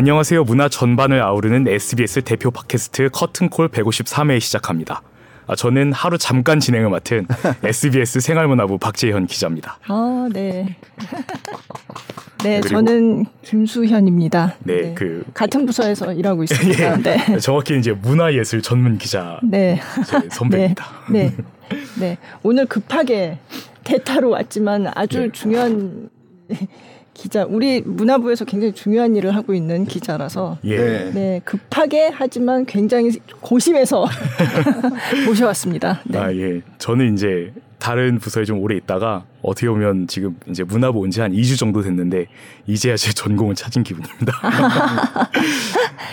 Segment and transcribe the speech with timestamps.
[0.00, 0.44] 안녕하세요.
[0.44, 5.02] 문화 전반을 아우르는 SBS 대표 팟캐스트 커튼콜 153회 시작합니다.
[5.46, 7.26] 아, 저는 하루 잠깐 진행을 맡은
[7.62, 9.78] SBS 생활문화부 박재현 기자입니다.
[9.88, 10.74] 아, 네.
[12.42, 14.54] 네, 저는 김수현입니다.
[14.60, 16.82] 네, 네, 그 같은 부서에서 일하고 있습니다.
[16.96, 17.38] 예, 네.
[17.38, 19.78] 정확히 이제 문화예술 전문 기자 네.
[20.32, 20.86] 선배입니다.
[21.10, 21.24] 네.
[21.28, 21.76] 네.
[21.98, 22.18] 네.
[22.42, 23.36] 오늘 급하게
[23.84, 25.30] 대타로 왔지만 아주 네.
[25.30, 26.08] 중요한
[27.14, 30.76] 기자 우리 문화부에서 굉장히 중요한 일을 하고 있는 기자라서 예.
[30.76, 33.10] 네, 네 급하게 하지만 굉장히
[33.40, 34.06] 고심해서
[35.26, 36.00] 모셔왔습니다.
[36.04, 36.18] 네.
[36.18, 41.10] 아 예, 저는 이제 다른 부서에 좀 오래 있다가 어떻게 보면 지금 이제 문화부 온
[41.10, 42.26] 지 한 2주 정도 됐는데
[42.66, 44.32] 이제야 제 전공을 찾은 기분입니다.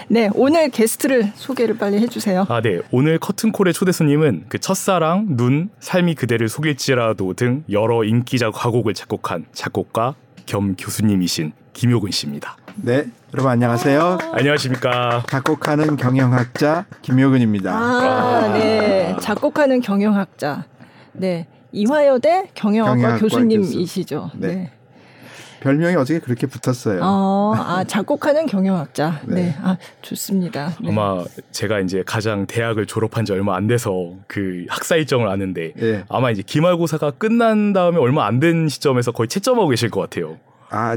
[0.10, 2.46] 네, 오늘 게스트를 소개를 빨리 해주세요.
[2.50, 2.80] 아, 네.
[2.92, 9.46] 오늘 커튼콜의 초대 손님은 그 첫사랑, 눈, 삶이 그대를 속일지라도 등 여러 인기작 화곡을 작곡한
[9.52, 10.16] 작곡가
[10.48, 12.58] 겸 교수님이신 김효근 씨입니다.
[12.78, 14.18] 네, 여러분 안녕하세요.
[14.34, 15.24] 안녕하십니까.
[15.30, 17.72] 작곡하는 경영학자 김효근입니다.
[17.72, 19.16] 아, 네.
[19.22, 20.66] 작곡하는 경영학자.
[21.12, 21.48] 네.
[21.74, 24.30] 이화여대 경영학과, 경영학과 교수님이시죠.
[24.34, 24.38] 교수.
[24.40, 24.48] 네.
[24.48, 24.72] 네.
[25.62, 27.02] 별명이 어떻게 그렇게 붙었어요.
[27.04, 29.22] 어, 아, 작곡하는 경영학자.
[29.28, 29.36] 네.
[29.36, 29.56] 네.
[29.62, 30.74] 아, 좋습니다.
[30.82, 30.90] 네.
[30.90, 36.04] 아마 제가 이제 가장 대학을 졸업한 지 얼마 안 돼서 그 학사 일정을 아는데 네.
[36.10, 40.38] 아마 이제 기말고사가 끝난 다음에 얼마 안 된 시점에서 거의 채점하고 계실 것 같아요.
[40.70, 40.96] 아,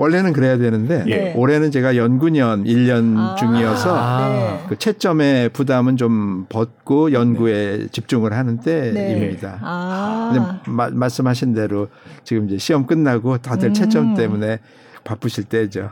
[0.00, 1.34] 원래는 그래야 되는데 예.
[1.36, 4.66] 올해는 제가 연구년 1년 아, 중이어서 아.
[4.66, 7.86] 그 채점의 부담은 좀 벗고 연구에 네.
[7.88, 9.50] 집중을 하는 때입니다.
[9.50, 9.58] 네.
[9.60, 10.62] 아.
[10.66, 11.88] 마, 말씀하신 대로
[12.24, 13.74] 지금 이제 시험 끝나고 다들 음.
[13.74, 14.60] 채점 때문에
[15.04, 15.90] 바쁘실 때죠.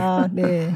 [0.00, 0.72] 아, 네.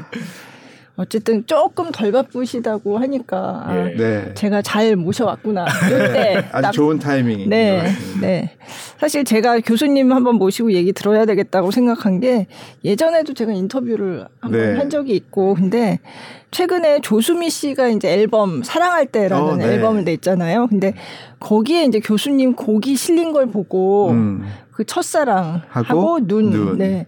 [0.97, 4.33] 어쨌든 조금 덜 바쁘시다고 하니까 아, 네.
[4.33, 5.65] 제가 잘 모셔왔구나.
[5.87, 6.49] 이때 네.
[6.51, 7.47] 아주 좋은 타이밍이.
[7.47, 7.83] 네,
[8.21, 8.51] 네.
[8.97, 12.47] 사실 제가 교수님 한번 모시고 얘기 들어야 되겠다고 생각한 게
[12.85, 14.77] 예전에도 제가 인터뷰를 한번 네.
[14.77, 15.99] 한 적이 있고 근데
[16.55, 19.65] 최근에 조수미 씨가 이제 앨범 사랑할 때라는 어, 네.
[19.65, 20.67] 앨범을 냈잖아요.
[20.67, 20.93] 근데
[21.41, 24.47] 거기에 이제 교수님 곡이 실린 걸 보고 음.
[24.71, 26.77] 그 첫사랑 하고 눈, 눈.
[26.77, 27.07] 네.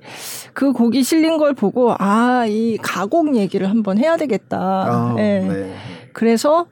[0.52, 4.60] 그 곡이 실린 걸 보고 아, 이 가곡 얘기를 한번 해야 되겠다.
[4.60, 5.40] 아, 네.
[5.40, 5.76] 네.
[6.12, 6.66] 그래서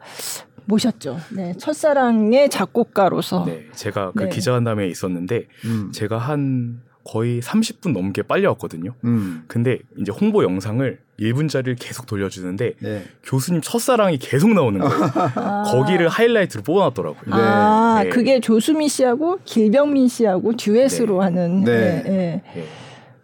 [0.65, 1.17] 모셨죠.
[1.33, 1.53] 네.
[1.57, 3.45] 첫사랑의 작곡가로서.
[3.45, 3.67] 네.
[3.71, 4.29] 제가 그 네.
[4.29, 5.91] 기자간담회에 있었는데 음.
[5.93, 8.93] 제가 한 거의 30분 넘게 빨리 왔거든요.
[9.03, 9.43] 음.
[9.47, 13.03] 근데 이제 홍보 영상을 1분짜리를 계속 돌려주는데 네.
[13.23, 15.11] 교수님 첫사랑이 계속 나오는 거예요.
[15.35, 15.63] 아.
[15.71, 17.33] 거기를 하이라이트로 뽑아놨더라고요.
[17.33, 18.09] 아, 네.
[18.09, 21.23] 그게 조수미 씨하고 길병민 씨하고 듀엣으로 네.
[21.23, 21.63] 하는.
[21.63, 22.03] 네.
[22.03, 22.43] 네.
[22.53, 22.65] 네.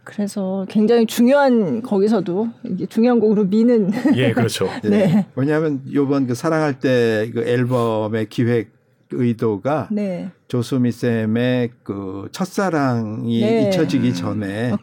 [0.03, 3.91] 그래서 굉장히 중요한 거기서도 이게 중요한 곡으로 미는.
[4.16, 4.68] 예, 그렇죠.
[4.84, 5.25] 네.
[5.36, 8.72] 왜냐하면 이번 그 사랑할 때 그 앨범의 기획
[9.12, 10.32] 의도가 네.
[10.48, 13.70] 조수미 쌤의 그 첫사랑이 네.
[13.70, 14.78] 잊혀지기 전에 어,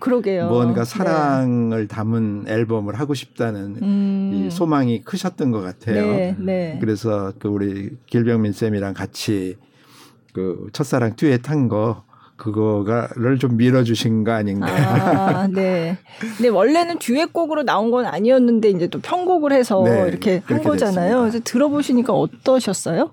[0.49, 0.85] 무언가 네.
[0.85, 1.87] 사랑을 네.
[1.87, 4.33] 담은 앨범을 하고 싶다는 음.
[4.35, 6.07] 이 소망이 크셨던 것 같아요.
[6.07, 6.79] 네, 네.
[6.81, 9.57] 그래서 그 우리 길병민 쌤이랑 같이
[10.33, 12.05] 그 첫사랑 듀엣 한거
[12.39, 14.69] 그거가를 좀 밀어주신 거 아닌가.
[14.69, 15.99] 아, 네.
[16.21, 21.09] 근데 원래는 듀엣곡으로 나온 건 아니었는데 이제 또 편곡을 해서 네, 이렇게 한 거잖아요.
[21.09, 21.21] 됐습니다.
[21.21, 23.11] 그래서 들어보시니까 어떠셨어요?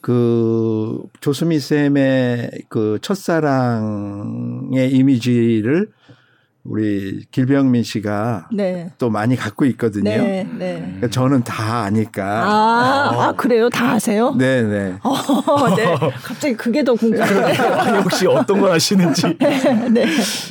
[0.00, 5.88] 그 조수미 쌤의 그 첫사랑의 이미지를
[6.62, 8.92] 우리 길병민 씨가 네.
[8.98, 10.10] 또 많이 갖고 있거든요.
[10.10, 10.80] 네, 네.
[10.80, 12.44] 그러니까 저는 다 아니까.
[12.44, 13.20] 아, 어.
[13.22, 13.70] 아 그래요?
[13.70, 14.34] 다 아세요?
[14.36, 14.98] 네, 네.
[15.02, 15.84] 어, 네.
[16.22, 17.96] 갑자기 그게 더 궁금해요.
[18.04, 19.36] 역시 어떤 걸 하시는지.
[19.38, 20.06] 네.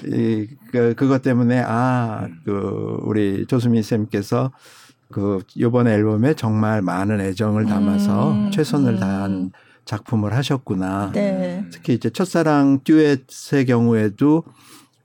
[0.08, 4.52] 이, 그, 그것 때문에 아, 그 우리 조수민 쌤께서
[5.12, 9.00] 그 이번 앨범에 정말 많은 애정을 담아서 음, 최선을 음.
[9.00, 9.52] 다한
[9.86, 11.12] 작품을 하셨구나.
[11.14, 11.66] 네.
[11.72, 14.44] 특히 이제 첫사랑 듀엣의 경우에도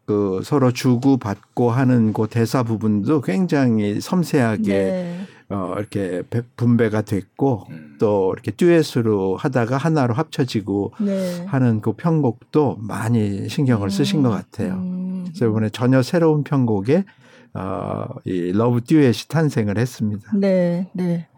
[0.05, 5.27] 그 서로 주고 받고 하는 그 대사 부분도 굉장히 섬세하게 네.
[5.49, 6.23] 어 이렇게
[6.57, 7.97] 분배가 됐고 음.
[7.99, 11.47] 또 이렇게 듀엣으로 하다가 하나로 합쳐지고 네.
[11.47, 14.75] 하는 그 편곡도 많이 신경을 쓰신 것 같아요.
[14.75, 15.25] 음.
[15.29, 17.05] 그래서 이번에 전혀 새로운 편곡에
[17.55, 20.31] 어, 이 love 듀엣이 탄생을 했습니다.
[20.37, 21.29] 네, 네.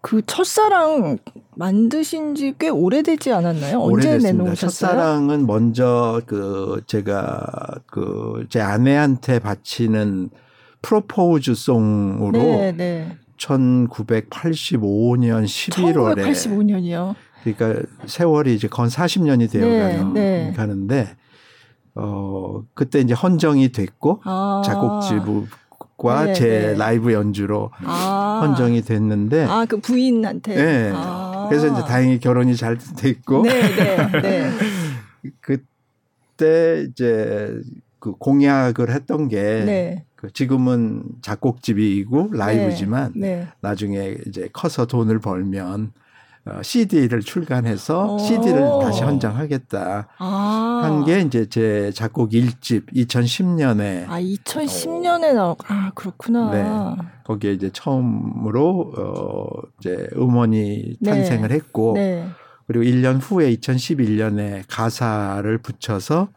[0.00, 1.18] 그 첫사랑
[1.56, 3.80] 만드신 지 꽤 오래되지 않았나요?
[3.80, 4.54] 언제 내놓으셨어요?
[4.56, 10.30] 첫사랑은 먼저 그 제가 그 제 아내한테 바치는
[10.82, 13.18] 프로포즈 송으로 네, 네.
[13.36, 17.14] 1985년 11월에 1985년이요.
[17.42, 20.52] 그러니까 세월이 이제 건 40년이 되어 가는 네, 네.
[20.54, 21.16] 가는데
[21.94, 24.62] 어 그때 이제 헌정이 됐고 아.
[24.64, 26.74] 작곡지부과 네, 제 네.
[26.74, 28.40] 라이브 연주로 아.
[28.42, 30.92] 헌정이 됐는데 아 그 부인한테 네.
[30.94, 31.46] 아.
[31.48, 34.50] 그래서 이제 다행히 결혼이 잘 됐고 네, 네, 네.
[35.40, 37.60] 그때 이제
[37.98, 40.04] 그 공약을 했던 게그 네.
[40.16, 43.36] 그 지금은 작곡집이고 라이브지만 네.
[43.36, 43.48] 네.
[43.60, 46.00] 나중에 이제 커서 돈을 벌면 어,
[46.62, 48.18] CD를 출간해서 오.
[48.18, 50.80] CD를 다시 헌정하겠다 아.
[50.84, 56.50] 한게 이제 제 작곡 1집 2010년에 아 2010년에 나아 그렇구나.
[56.50, 57.08] 네.
[57.24, 59.46] 거기에 이제 처음으로 어
[59.78, 61.10] 이제 음원이 네.
[61.10, 62.26] 탄생을 했고 네.
[62.66, 66.28] 그리고 1년 후에 2011년에 가사를 붙여서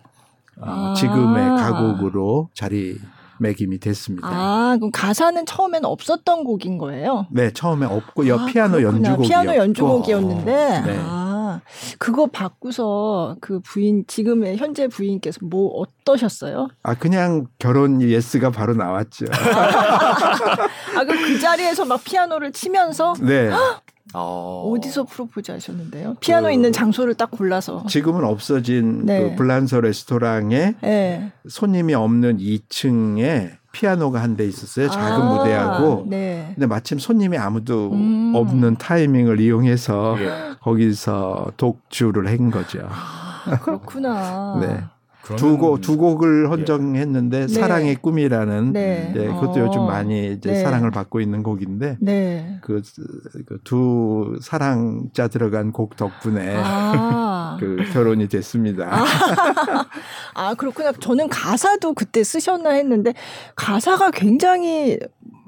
[0.58, 0.94] 어, 아.
[0.96, 2.98] 지금의 가곡으로 자리
[3.40, 4.28] 매김이 됐습니다.
[4.28, 7.28] 아, 그럼 가사는 처음에는 없었던 곡인 거예요?
[7.32, 11.00] 네, 처음에 없고 여 아, 피아노 연주곡이 피아노 연주곡이었는데 네.
[11.00, 11.62] 아,
[12.00, 16.70] 그거 바쳐서 그 부인 지금의 현재 부인께서 뭐 어떠셨어요?
[16.84, 19.26] 아, 그냥 결혼 yes가 바로 나왔죠.
[19.34, 23.50] 아, 그럼 그 자리에서 막 피아노를 치면서 네.
[24.14, 24.72] 어...
[24.72, 26.16] 어디서 프로포즈 하셨는데요?
[26.20, 27.84] 피아노 그, 있는 장소를 딱 골라서.
[27.88, 29.30] 지금은 없어진 네.
[29.32, 31.32] 그 블란서 레스토랑에 네.
[31.48, 34.88] 손님이 없는 2층에 피아노가 한 대 있었어요.
[34.90, 36.06] 작은 아, 무대하고.
[36.08, 36.52] 네.
[36.54, 38.34] 근데 마침 손님이 아무도 음.
[38.36, 40.54] 없는 타이밍을 이용해서 네.
[40.62, 42.88] 거기서 독주를 한 거죠.
[42.88, 44.58] 아, 그렇구나.
[44.62, 44.84] 네.
[45.24, 46.50] 두 곡, 두 곡을 예.
[46.50, 47.48] 헌정했는데 네.
[47.48, 49.12] 사랑의 꿈이라는 네.
[49.16, 49.68] 네 그것도 어.
[49.68, 50.62] 요즘 많이 이제 네.
[50.62, 52.60] 사랑을 받고 있는 곡인데 네.
[52.62, 57.58] 그두 그 사랑자 들어간 곡 덕분에 아.
[57.62, 58.88] 그 결혼이 됐습니다.
[58.92, 59.06] 아.
[60.36, 60.92] 아 그렇구나.
[60.92, 63.14] 저는 가사도 그때 쓰셨나 했는데
[63.56, 65.00] 가사가 굉장히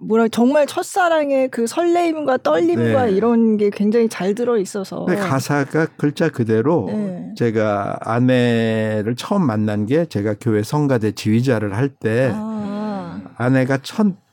[0.07, 3.11] 뭐라 정말 첫사랑의 그 설레임과 떨림과 네.
[3.11, 7.33] 이런 게 굉장히 잘 들어 있어서 네, 가사가 글자 그대로 네.
[7.35, 13.21] 제가 아내를 처음 만난 게 제가 교회 성가대 지휘자를 할때 아.
[13.37, 14.25] 아내가 첫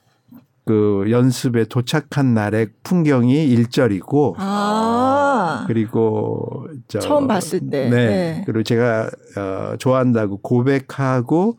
[0.64, 5.64] 그 연습에 도착한 날의 풍경이 일절이고 아.
[5.66, 8.06] 그리고 저 처음 봤을 때 네.
[8.06, 8.42] 네.
[8.46, 11.56] 그리고 제가 어 좋아한다고 고백하고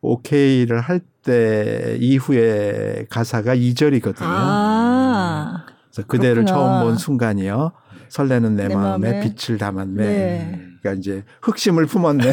[0.00, 4.22] 오케이를 할 때 이후에 가사가 2절이거든요.
[4.22, 6.56] 아, 그래서 그대를 그렇구나.
[6.56, 7.72] 처음 본 순간이요.
[8.08, 10.04] 설레는 내, 내 마음에, 마음에 빛을 담았네.
[10.04, 10.60] 네.
[10.80, 12.24] 그러니까 이제 흑심을 품었네.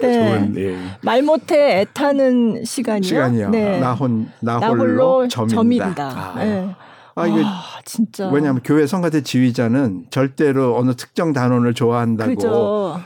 [0.00, 0.12] 네.
[0.12, 0.76] 좋은, 네.
[1.02, 3.02] 말 못해 애타는 시간이요.
[3.02, 3.50] 시간이요.
[3.50, 3.80] 네.
[3.80, 5.54] 나혼 나홀로 점인다.
[5.54, 6.04] 점인다.
[6.08, 6.34] 아.
[6.36, 6.74] 네.
[7.18, 8.28] 아, 이게 아, 진짜.
[8.28, 13.00] 왜냐하면 교회 성가대 지휘자는 절대로 어느 특정 단원을 좋아한다고 그죠.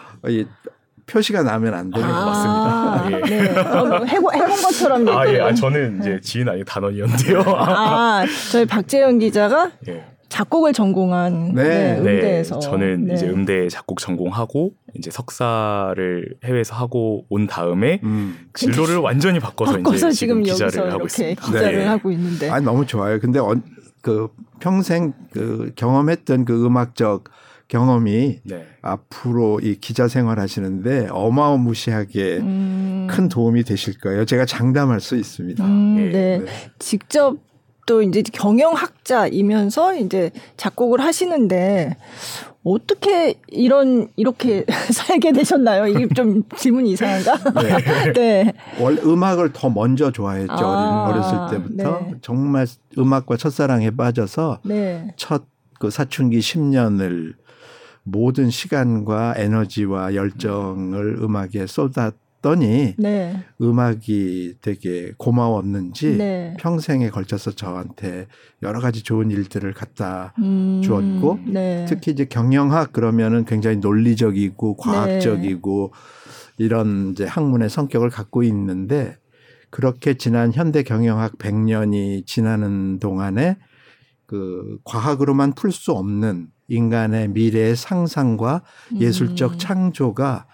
[1.11, 3.27] 표시가 나면 안 되는 아, 것 같습니다.
[3.31, 3.43] 예.
[3.43, 3.59] 네.
[3.59, 5.41] 어, 뭐 해본, 해본 것처럼 아, 예.
[5.41, 6.21] 아, 저는 이제 네.
[6.21, 7.43] 지인 아니 단원이었는데요.
[7.47, 10.05] 아, 저희 박재영 기자가 예.
[10.29, 11.99] 작곡을 전공한 네.
[11.99, 13.15] 네, 음대에서 네, 저는 네.
[13.15, 18.37] 이제 음대 작곡 전공하고 이제 석사를 해외에서 하고 온 다음에 음.
[18.55, 21.45] 진로를 완전히 바꿔서, 바꿔서 이제 지금 기자를 하고 있습니다.
[21.45, 21.87] 기자를 네.
[21.87, 22.49] 하고 있는데.
[22.49, 23.19] 아 너무 좋아요.
[23.19, 23.57] 근데 어,
[24.03, 24.29] 그
[24.61, 27.25] 평생 그 경험했던 그 음악적
[27.71, 28.67] 경험이 네.
[28.83, 33.07] 앞으로 이 기자 생활 하시는데 어마어무시하게 음.
[33.09, 34.25] 큰 도움이 되실 거예요.
[34.25, 35.65] 제가 장담할 수 있습니다.
[35.65, 36.11] 음, 네.
[36.11, 36.39] 네.
[36.39, 36.45] 네.
[36.81, 37.39] 직접
[37.87, 41.97] 또 이제 경영학자이면서 이제 작곡을 하시는데
[42.65, 45.87] 어떻게 이런 이렇게 살게 되셨나요?
[45.87, 47.63] 이게 좀 질문이 이상한가?
[47.63, 48.13] 네.
[48.13, 48.53] 네.
[48.81, 50.53] 원래 음악을 더 먼저 좋아했죠.
[50.53, 52.15] 아, 어렸을 때부터 네.
[52.21, 52.67] 정말
[52.99, 55.15] 음악과 첫사랑에 빠져서 네.
[55.17, 57.35] 첫그 사춘기 10년을
[58.03, 63.45] 모든 시간과 에너지와 열정을 음악에 쏟았더니 네.
[63.61, 66.57] 음악이 되게 고마웠는지 네.
[66.59, 68.27] 평생에 걸쳐서 저한테
[68.63, 71.85] 여러 가지 좋은 일들을 갖다 음, 주었고 네.
[71.89, 76.65] 특히 이제 경영학 그러면은 굉장히 논리적이고 과학적이고 네.
[76.65, 79.17] 이런 이제 학문의 성격을 갖고 있는데
[79.71, 83.57] 그렇게 지난 현대 경영학 100년이 지나는 동안에
[84.27, 88.63] 그 과학으로만 풀 수 없는 인간의 미래의 상상과
[88.95, 89.59] 예술적 음.
[89.59, 90.47] 창조가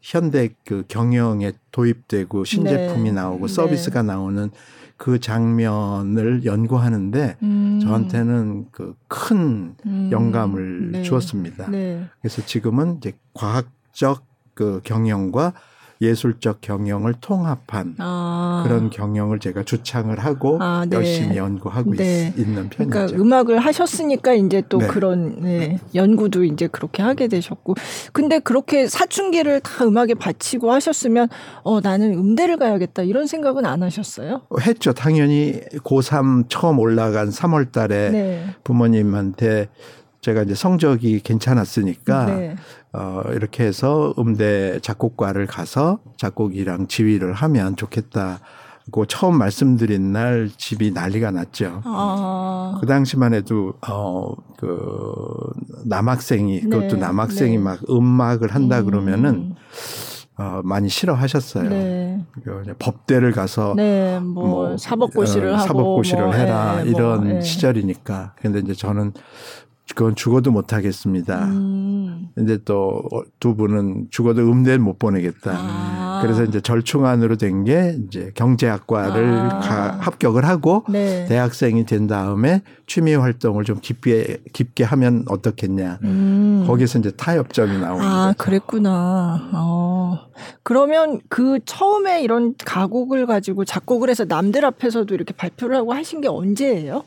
[0.00, 3.12] 현대 그 경영에 도입되고 신제품이 네.
[3.12, 3.52] 나오고 네.
[3.52, 4.08] 서비스가 네.
[4.08, 4.50] 나오는
[4.96, 7.80] 그 장면을 연구하는데 음.
[7.82, 10.08] 저한테는 그큰 음.
[10.12, 11.02] 영감을 네.
[11.02, 11.70] 주었습니다.
[11.70, 12.04] 네.
[12.20, 14.24] 그래서 지금은 이제 과학적
[14.54, 15.54] 그 경영과
[16.02, 18.64] 예술적 경영을 통합한 아.
[18.66, 20.96] 그런 경영을 제가 주창을 하고 아, 네.
[20.96, 22.34] 열심히 연구하고 네.
[22.36, 22.90] 있, 는 편이죠.
[22.90, 24.86] 그러니까 음악을 하셨으니까 이제 또 네.
[24.88, 27.74] 그런 네, 연구도 이제 그렇게 하게 되셨고,
[28.12, 31.28] 근데 그렇게 사춘기를 다 음악에 바치고 하셨으면
[31.62, 34.42] 어 나는 음대를 가야겠다 이런 생각은 안 하셨어요?
[34.60, 34.92] 했죠.
[34.92, 38.46] 당연히 고3 처음 올라간 3월달에 네.
[38.64, 39.68] 부모님한테
[40.22, 42.56] 제가 이제 성적이 괜찮았으니까 네.
[42.92, 48.40] 어 이렇게 해서 음대 작곡과를 가서 작곡이랑 지휘를 하면 좋겠다.
[48.90, 51.82] 고 처음 말씀드린 날 집이 난리가 났죠.
[51.84, 52.78] 아.
[52.80, 55.34] 그 당시만 해도 어 그
[55.86, 56.68] 남학생이 네.
[56.68, 57.62] 그것도 남학생이 네.
[57.62, 58.84] 막 음악을 한다 음.
[58.84, 59.56] 그러면은
[60.38, 61.68] 어, 많이 싫어하셨어요.
[61.68, 62.24] 네.
[62.44, 67.36] 그 법대를 가서 네, 뭐, 뭐 사법고시를 어, 하고 사법고시를 뭐, 해라 예, 이런 뭐,
[67.38, 67.40] 예.
[67.40, 68.34] 시절이니까.
[68.40, 69.14] 근데 이제 저는
[69.94, 71.44] 그건 죽어도 못 하겠습니다.
[71.46, 72.28] 음.
[72.38, 73.02] 이제 또
[73.40, 75.52] 두 분은 죽어도 음대 못 보내겠다.
[75.54, 76.20] 아.
[76.22, 79.60] 그래서 이제 절충안으로 된 게 이제 경제학과를 아.
[79.60, 81.26] 가, 합격을 하고 네.
[81.26, 85.98] 대학생이 된 다음에 취미 활동을 좀 깊게 깊게 하면 어떻겠냐.
[86.04, 86.64] 음.
[86.66, 88.38] 거기서 이제 타협점이 나오는 아, 거죠.
[88.38, 89.50] 그랬구나.
[89.52, 90.18] 어.
[90.62, 96.28] 그러면 그 처음에 이런 가곡을 가지고 작곡을 해서 남들 앞에서도 이렇게 발표를 하고 하신 게
[96.28, 97.04] 언제예요?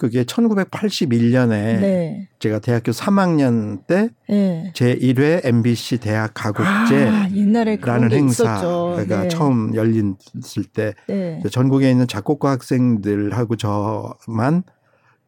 [0.00, 2.28] 그게 1981년에 네.
[2.38, 4.72] 제가 대학교 3학년 때 네.
[4.74, 9.28] 제1회 MBC 대학 가곡제라는 아, 행사가 네.
[9.28, 11.42] 처음 열렸을 때 네.
[11.50, 14.62] 전국에 있는 작곡가 학생들하고 저만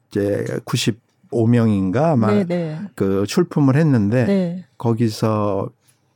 [0.09, 2.29] 이제 95명인가 아마.
[2.95, 5.69] 그 출품을 했는데 거기서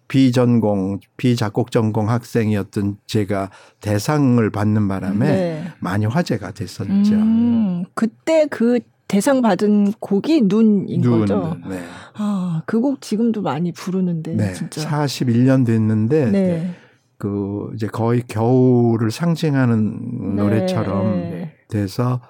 [0.08, 5.64] 비전공, 비작곡 전공 학생이었던 제가 대상을 받는 바람에 네.
[5.80, 7.14] 많이 화제가 됐었죠.
[7.14, 11.56] 음, 그때 그 대상 받은 곡이 눈인 눈, 거죠.
[11.68, 11.80] 네.
[12.14, 14.52] 아, 그 곡 지금도 많이 부르는데 네.
[14.52, 14.82] 진짜.
[14.88, 16.74] 41년 됐는데 네.
[17.18, 20.42] 그 이제 거의 겨울을 상징하는 네.
[20.42, 22.20] 노래처럼 돼서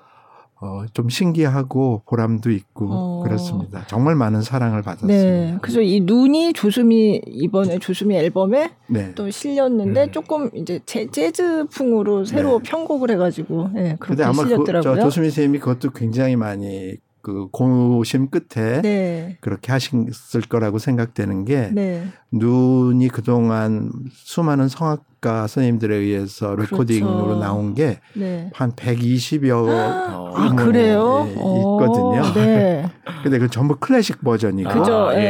[0.58, 3.22] 어, 좀 신기하고 보람도 있고 어.
[3.22, 3.84] 그렇습니다.
[3.88, 5.22] 정말 많은 사랑을 받았습니다.
[5.22, 5.58] 네.
[5.60, 9.14] 그래서 이 눈이 조수미 이번에 조수미 앨범에 네.
[9.14, 10.10] 또 실렸는데 네.
[10.10, 12.70] 조금 이제 재, 재즈풍으로 새로 네.
[12.70, 14.94] 편곡을 해가지고 네, 그렇게 아마 그 실렸더라고요.
[14.94, 16.96] 그, 조수미 쌤이 그것도 굉장히 많이
[17.26, 19.36] 그 고심 끝에 네.
[19.40, 22.06] 그렇게 하셨을 거라고 생각되는 게 네.
[22.30, 26.76] 눈이 그동안 수많은 성악가 선생님들에 의해서 그렇죠.
[26.76, 28.50] 레코딩으로 나온 게한 네.
[28.52, 31.26] 120여 아, 그래요?
[31.28, 32.32] 있거든요.
[32.34, 32.88] 네.
[33.24, 35.08] 근데 그 전부 클래식 버전이고 그죠.
[35.14, 35.22] 예, 예.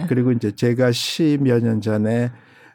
[0.00, 0.06] 예.
[0.08, 2.30] 그리고 이제 제가 십여 년 전에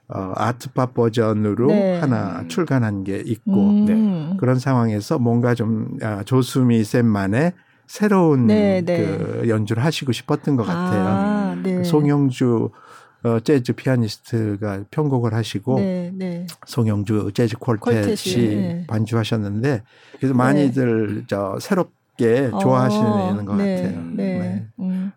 [0.10, 1.98] 어, 아트팝 버전으로 네.
[1.98, 3.86] 하나 출간한 게 있고 음.
[3.86, 4.38] 네.
[4.38, 7.54] 그런 상황에서 뭔가 좀 아, 조수미 쌤만의
[7.90, 9.04] 새로운 네, 네.
[9.04, 11.08] 그 연주를 하시고 싶었던 것 같아요.
[11.08, 11.78] 아, 네.
[11.78, 12.70] 그 송영주
[13.24, 16.46] 어, 재즈 피아니스트가 편곡을 하시고 네, 네.
[16.68, 18.84] 송영주 재즈 콜텟이 네.
[18.88, 19.82] 반주하셨는데
[20.18, 24.02] 그래서 많이들 저 새롭 게 좋아하시는 어, 것 네, 같아요.
[24.14, 24.40] 네.
[24.40, 24.66] 네.
[24.80, 25.12] 음.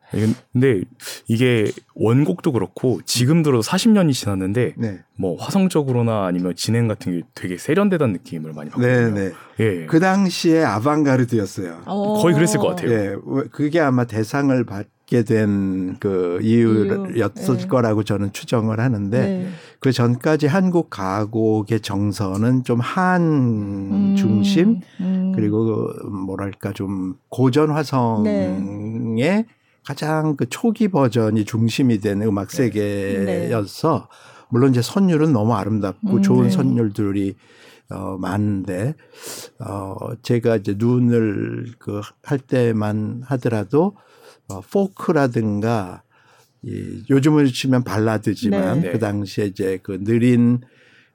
[0.52, 0.82] 근데
[1.26, 5.00] 이게 원곡도 그렇고 지금 들어도 40년이 지났는데 네.
[5.18, 9.10] 뭐 화성적으로나 아니면 진행 같은 게 되게 세련되다는 느낌을 많이 받거든요.
[9.10, 9.32] 네, 네.
[9.60, 9.86] 예.
[9.86, 11.82] 그 당시에 아방가르드였어요.
[11.86, 12.20] 어.
[12.22, 12.92] 거의 그랬을 것 같아요.
[12.92, 13.16] 예.
[13.50, 17.66] 그게 아마 대상을 받 갖게 된 그 이유였을 네.
[17.68, 19.48] 거라고 저는 추정을 하는데 네.
[19.78, 25.32] 그 전까지 한국 가곡의 정서는 좀한 중심 음, 음.
[25.34, 28.24] 그리고 뭐랄까 좀 고전 화성의
[29.16, 29.46] 네.
[29.84, 32.56] 가장 그 초기 버전이 중심이 된 음악 네.
[32.56, 34.16] 세계여서 네.
[34.48, 36.50] 물론 이제 선율은 너무 아름답고 음, 좋은 네.
[36.50, 37.34] 선율들이
[37.90, 38.94] 어, 많은데,
[39.58, 43.96] 어, 제가 이제 눈을 그 할 때만 하더라도
[44.52, 46.02] 어, 포크라든가
[46.62, 48.92] 이 요즘을 치면 발라드지만 네.
[48.92, 50.60] 그 당시에 이제 그 느린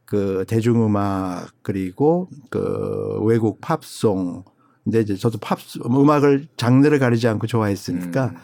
[0.05, 4.43] 그 대중음악 그리고 그 외국 팝송
[4.83, 8.35] 근데 이제 저도 팝 음악을 장르를 가리지 않고 좋아했으니까 음.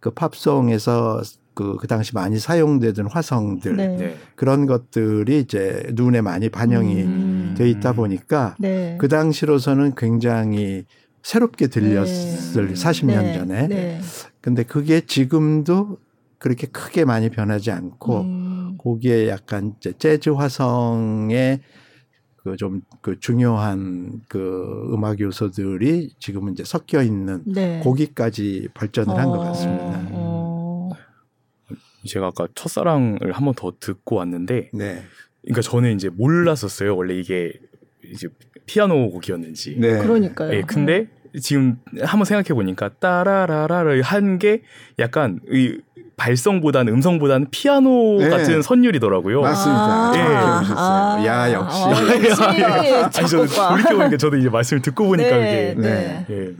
[0.00, 1.22] 그 팝송에서
[1.54, 3.96] 그, 그 당시 많이 사용되던 화성들 네.
[3.96, 4.16] 네.
[4.34, 7.54] 그런 것들이 이제 눈에 많이 반영이 음.
[7.56, 8.96] 돼 있다 보니까 네.
[8.98, 10.86] 그 당시로서는 굉장히
[11.22, 12.74] 새롭게 들렸을 네.
[12.74, 13.68] 40년 전에.
[13.68, 14.00] 네.
[14.40, 15.98] 근데 그게 지금도
[16.38, 18.74] 그렇게 크게 많이 변하지 않고 음.
[18.78, 21.60] 거기에 약간 재즈 화성의
[22.42, 27.80] 그 좀그 그 중요한 그 음악 요소들이 지금은 이제 섞여 있는 네.
[27.84, 29.18] 거기까지 발전을 어.
[29.18, 30.08] 한것 같습니다.
[30.12, 30.88] 어.
[32.06, 35.02] 제가 아까 첫사랑을 한 번 더 듣고 왔는데, 네.
[35.42, 36.96] 그러니까 저는 이제 몰랐었어요.
[36.96, 37.52] 원래 이게
[38.10, 38.28] 이제
[38.66, 39.76] 피아노 곡이었는지.
[39.78, 39.98] 네.
[39.98, 40.52] 그러니까요.
[40.54, 41.06] 예, 근데
[41.40, 44.62] 지금 한번 생각해 보니까 따라라라를 한 게
[44.98, 45.78] 약간 이
[46.16, 48.28] 발성보다는 음성보다는 피아노 네.
[48.28, 49.40] 같은 선율이더라고요.
[49.40, 49.82] 맞습니다.
[49.82, 50.20] 아, 네.
[50.22, 51.82] 아, 야 역시.
[51.82, 51.90] 아,
[52.24, 52.42] 역시.
[53.18, 55.88] 아니 저는 돌이켜 보니까 저도 이제 말씀을 듣고 보니까 네, 그게.
[55.88, 56.26] 네.
[56.28, 56.50] 네.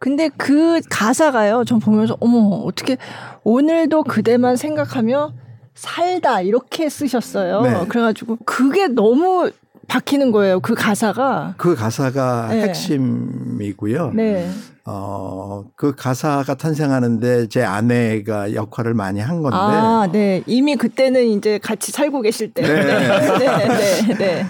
[0.00, 1.64] 근데 그 가사가요.
[1.64, 2.96] 전 보면서 어머 어떻게
[3.44, 5.32] 오늘도 그대만 생각하며
[5.74, 7.62] 살다 이렇게 쓰셨어요.
[7.62, 7.86] 네.
[7.88, 9.50] 그래가지고 그게 너무
[9.88, 10.60] 박히는 거예요.
[10.60, 11.54] 그 가사가.
[11.56, 12.62] 그 가사가 네.
[12.62, 14.12] 핵심이고요.
[14.14, 14.48] 네.
[14.84, 19.56] 어, 그 가사가 탄생하는데 제 아내가 역할을 많이 한 건데.
[19.56, 20.42] 아, 네.
[20.46, 22.62] 이미 그때는 이제 같이 살고 계실 때.
[22.62, 22.84] 네.
[22.84, 23.08] 네.
[23.38, 23.68] 네.
[23.68, 24.14] 네.
[24.14, 24.46] 네.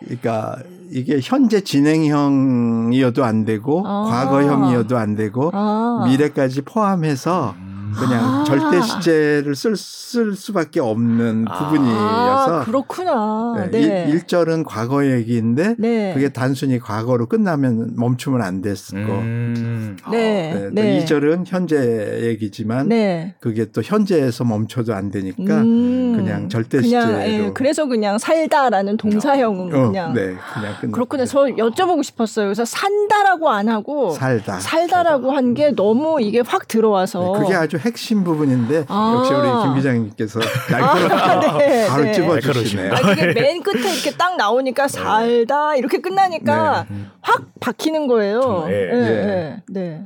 [0.00, 0.56] 그러니까
[0.90, 4.04] 이게 현재 진행형이어도 안 되고 아.
[4.10, 6.04] 과거형이어도 안 되고 아.
[6.06, 7.54] 미래까지 포함해서
[7.98, 8.44] 그냥 아.
[8.46, 11.58] 절대 시제를 쓸, 쓸 수밖에 없는 아.
[11.58, 13.68] 부분이어서 그렇구나.
[13.70, 14.06] 네.
[14.08, 16.12] 1, 절은 과거 얘기인데 네.
[16.14, 19.96] 그게 단순히 과거로 끝나면 멈추면 안 됐고 음.
[20.10, 20.68] 네.
[20.72, 21.04] 네.
[21.04, 23.34] 2절은 현재 얘기지만 네.
[23.40, 26.14] 그게 또 현재에서 멈춰도 안 되니까 음.
[26.16, 31.24] 그냥 절대 시제로 예, 그래서 그냥 살다라는 동사형은 어, 그냥 네, 그냥 그렇구나.
[31.26, 32.46] 저 여쭤보고 싶었어요.
[32.46, 37.76] 그래서 산다라고 안 하고 살다 살다라고 한 게 너무 이게 확 들어와서 네, 그게 아주
[37.80, 39.14] 핵심 부분인데 아.
[39.16, 42.12] 역시 우리 김 기자님께서 날카롭게 아, 네, 바로 네.
[42.12, 42.92] 집어주시네요.
[42.92, 44.88] 아, 그게 맨 끝에 이렇게 딱 나오니까 네.
[44.88, 46.96] 살다 이렇게 끝나니까 네.
[47.20, 48.64] 확 박히는 거예요.
[48.68, 48.86] 네.
[48.92, 49.62] 네.
[49.68, 50.02] 네.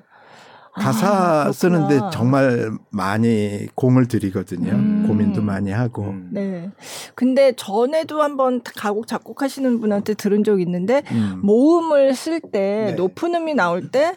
[0.75, 4.73] 가사 아, 쓰는데 정말 많이 공을 들이거든요.
[4.73, 5.05] 음.
[5.07, 6.03] 고민도 많이 하고.
[6.03, 6.31] 음.
[6.33, 6.71] 네.
[7.15, 11.41] 근데 전에도 한번 가곡 작곡하시는 분한테 들은 적 있는데 음.
[11.45, 12.93] 모음을 쓸때 네.
[12.93, 14.17] 높은 음이 나올 때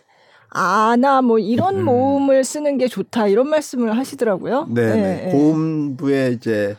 [0.58, 1.86] 아나 뭐 이런 음.
[1.86, 4.68] 모음을 쓰는 게 좋다 이런 말씀을 하시더라고요.
[4.72, 4.96] 네.
[4.96, 5.26] 네.
[5.26, 5.32] 네.
[5.32, 6.76] 고음부에 이제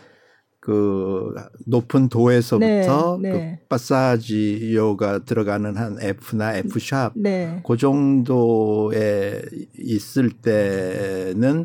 [0.60, 1.32] 그
[1.66, 3.58] 높은 도에서부터 네, 네.
[3.60, 7.62] 그 파사지요가 들어가는 한 F나 F 샵 네.
[7.66, 9.40] 그 정도에
[9.78, 11.64] 있을 때는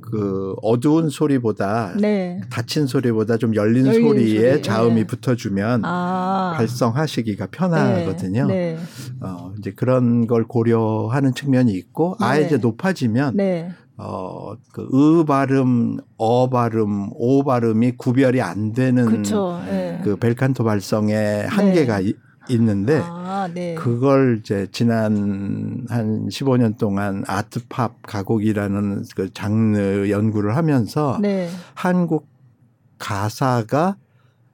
[0.00, 2.40] 그 어두운 소리보다 네.
[2.50, 4.62] 닫힌 소리보다 좀 열린, 열린 소리에 소리.
[4.62, 5.06] 자음이 네.
[5.06, 6.52] 붙어주면 아.
[6.56, 8.46] 발성하시기가 편하거든요.
[8.46, 8.76] 네.
[8.76, 8.78] 네.
[9.20, 13.36] 어, 이제 그런 걸 고려하는 측면이 있고 아예 이제 높아지면
[13.96, 20.00] 어, 그, 의 발음, 어 발음, 오 발음이 구별이 안 되는 그쵸, 네.
[20.02, 22.12] 그 벨칸토 발성의 한계가 네.
[22.48, 23.74] 있는데 아, 네.
[23.74, 31.48] 그걸 이제 지난 한 15년 동안 아트팝 가곡이라는 그 장르 연구를 하면서 네.
[31.74, 32.28] 한국
[32.98, 33.96] 가사가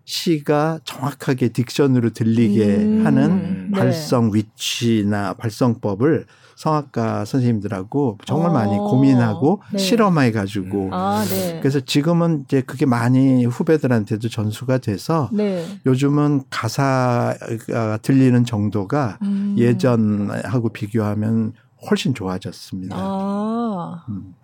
[0.04, 3.78] 시가 정확하게 딕션으로 들리게 음, 하는 네.
[3.78, 6.24] 발성 위치나 발성법을
[6.58, 9.78] 성악가 선생님들하고 정말 어, 많이 고민하고 네.
[9.78, 11.60] 실험해 가지고 아, 네.
[11.60, 15.64] 그래서 지금은 이제 그게 많이 후배들한테도 전수가 돼서 네.
[15.86, 19.54] 요즘은 가사가 들리는 정도가 음.
[19.56, 21.52] 예전하고 비교하면
[21.88, 22.96] 훨씬 좋아졌습니다.
[22.98, 24.04] 아.
[24.08, 24.34] 음.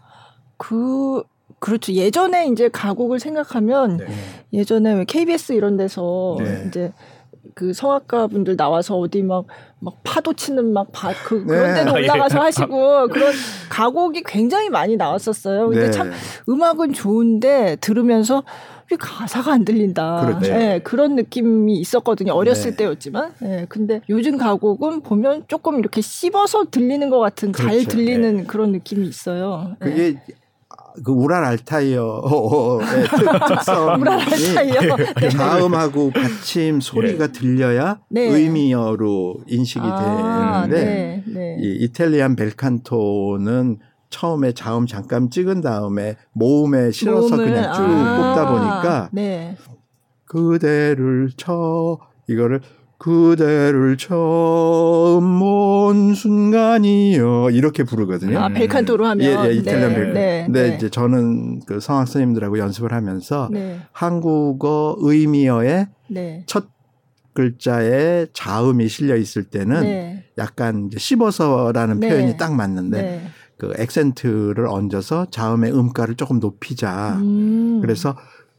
[0.57, 1.25] 그
[1.59, 1.93] 그렇죠.
[1.93, 4.07] 예전에 이제 가곡을 생각하면 네.
[4.53, 6.65] 예전에 KBS 이런 데서 네.
[6.69, 6.93] 이제
[7.55, 9.47] 그 성악가 분들 나와서 어디 막,
[9.81, 11.45] 막 파도 치는 막 바, 그, 네.
[11.45, 12.03] 그런 데도 아, 예.
[12.05, 13.33] 올라가서 하시고 그런
[13.69, 15.69] 가곡이 굉장히 많이 나왔었어요.
[15.69, 15.91] 근데 네.
[15.91, 16.13] 참
[16.49, 18.43] 음악은 좋은데 들으면서
[18.91, 20.27] 왜 가사가 안 들린다.
[20.27, 20.53] 그렇죠.
[20.53, 22.33] 네, 그런 느낌이 있었거든요.
[22.33, 22.77] 어렸을 네.
[22.77, 23.33] 때였지만.
[23.41, 27.71] 네, 근데 요즘 가곡은 보면 조금 이렇게 씹어서 들리는 것 같은 그렇죠.
[27.71, 28.45] 잘 들리는 네.
[28.45, 29.77] 그런 느낌이 있어요.
[29.79, 30.17] 그게
[31.03, 33.09] 그 우랄 알타이어의
[33.49, 35.29] 특성 우랄 알타이어 네.
[35.29, 37.33] 자음하고 받침 소리가 네.
[37.33, 38.23] 들려야 네.
[38.23, 41.33] 의미어로 인식이 아, 되는데 네.
[41.33, 41.57] 네.
[41.61, 43.79] 이 이탈리안 벨칸토는
[44.11, 49.57] 처음에 자음 잠깐 찍은 다음에 모음에 실어서 모음을, 그냥 쭉 아, 뽑다 보니까 네.
[50.27, 52.61] 그대를 쳐 이거를
[52.99, 58.39] 그대를 처음 본 순간이요 이렇게 부르거든요.
[58.39, 60.15] 아 벨칸토로 하면 예, 예 이탈리안 네, 벨칸.
[60.15, 60.77] 네, 근데 네.
[60.77, 63.81] 이제 저는 그 성악 선생님들하고 연습을 하면서 네.
[63.93, 66.45] 한국어 의미어의 네.
[66.47, 66.69] 첫
[67.35, 70.25] 글자에 자음이 실려 있을 때는 네.
[70.39, 72.09] 약간 이제 씹어서라는 네.
[72.09, 73.29] 표현이 딱 맞는데
[73.59, 77.19] 그 액센트를 얹어서 자음의 음가를 조금 높이자.
[77.21, 77.81] 음.
[77.81, 78.17] 그래서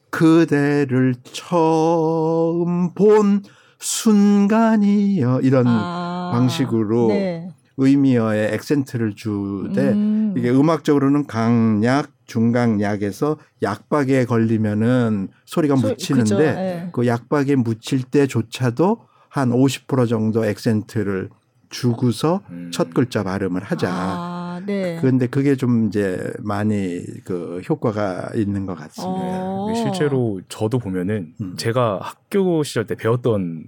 [0.09, 3.43] 그대를 처음 본
[3.85, 7.49] 순간이요 이런 아, 방식으로 네.
[7.77, 10.33] 의미어에 액센트를 주되 음.
[10.35, 16.89] 이게 음악적으로는 강약 중강약에서 약박에 걸리면은 소리가 소, 묻히는데 네.
[16.93, 21.29] 그 약박에 묻힐 때조차도 한 50% 정도 액센트를
[21.69, 22.71] 주고서 음.
[22.73, 23.89] 첫 글자 발음을 하자.
[23.91, 24.34] 아,
[24.65, 24.97] 네.
[24.99, 29.13] 그런데 그게 좀 이제 많이 그 효과가 있는 것 같습니다.
[29.13, 29.73] 어.
[29.75, 31.56] 실제로 저도 보면은 음.
[31.58, 33.63] 제가 학교 시절 때 배웠던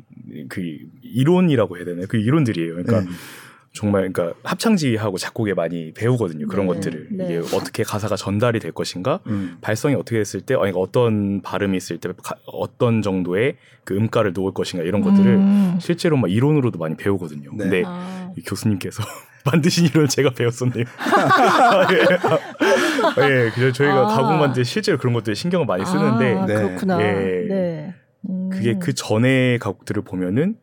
[0.50, 0.62] 그
[1.02, 2.06] 이론이라고 해야 되나요?
[2.08, 2.74] 그 이론들이에요.
[2.74, 3.08] 그러니까 네.
[3.74, 6.48] 정말 그러니까 합창지하고 작곡에 많이 배우거든요.
[6.48, 7.26] 그런 네, 것들을 네.
[7.26, 9.58] 이게 어떻게 가사가 전달이 될 것인가, 음.
[9.62, 14.54] 발성이 어떻게 됐을 때, 아니 어떤 발음이 있을 때 가, 어떤 정도의 그 음가를 놓을
[14.54, 15.78] 것인가 이런 것들을 음.
[15.80, 17.52] 실제로 막 이론으로도 많이 배우거든요.
[17.52, 17.58] 네.
[17.58, 18.32] 근데 아.
[18.46, 19.04] 교수님께서
[19.52, 20.86] 만드신 이론을 제가 배웠었네요.
[23.20, 24.06] 예, 그래서 저희가 아.
[24.08, 27.02] 가곡 만들 실제로 그런 것들 신경을 많이 쓰는데, 아, 그렇구나.
[27.02, 27.94] 예, 네.
[28.30, 28.50] 음.
[28.50, 30.56] 그게 그 전에 가곡들을 보면은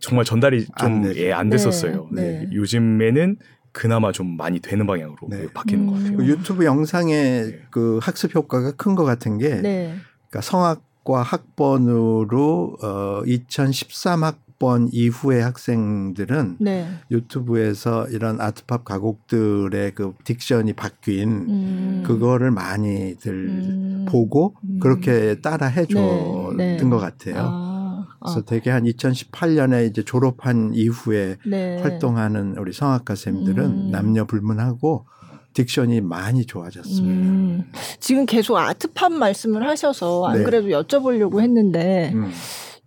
[0.00, 2.08] 정말 전달이 좀 안, 예, 안 됐었어요.
[2.12, 2.38] 네, 네.
[2.40, 2.48] 네.
[2.52, 3.36] 요즘에는
[3.72, 5.46] 그나마 좀 많이 되는 방향으로 네.
[5.52, 5.86] 바뀌는 음.
[5.86, 6.16] 것 같아요.
[6.18, 7.58] 그 유튜브 영상의 네.
[7.70, 9.94] 그 학습 효과가 큰 것 같은 게 네.
[10.28, 16.86] 그러니까 성악 과 학번으로 어 2013학 학번 이후의 학생들은 네.
[17.10, 22.02] 유튜브에서 이런 아트팝 가곡들의 그 딕션이 바뀐 음.
[22.06, 24.06] 그거를 많이들 음.
[24.08, 24.78] 보고 음.
[24.78, 26.76] 그렇게 따라 해줬던 네.
[26.76, 26.88] 네.
[26.88, 27.34] 것 같아요.
[27.38, 28.06] 아.
[28.20, 28.42] 그래서 아.
[28.46, 31.82] 되게 한 2018년에 이제 졸업한 이후에 네.
[31.82, 33.90] 활동하는 우리 성악가 쌤들은 음.
[33.90, 35.06] 남녀 불문하고
[35.54, 37.14] 딕션이 많이 좋아졌습니다.
[37.14, 37.64] 음,
[37.98, 40.44] 지금 계속 아트팝 말씀을 하셔서 안 네.
[40.44, 42.30] 그래도 여쭤보려고 했는데 음.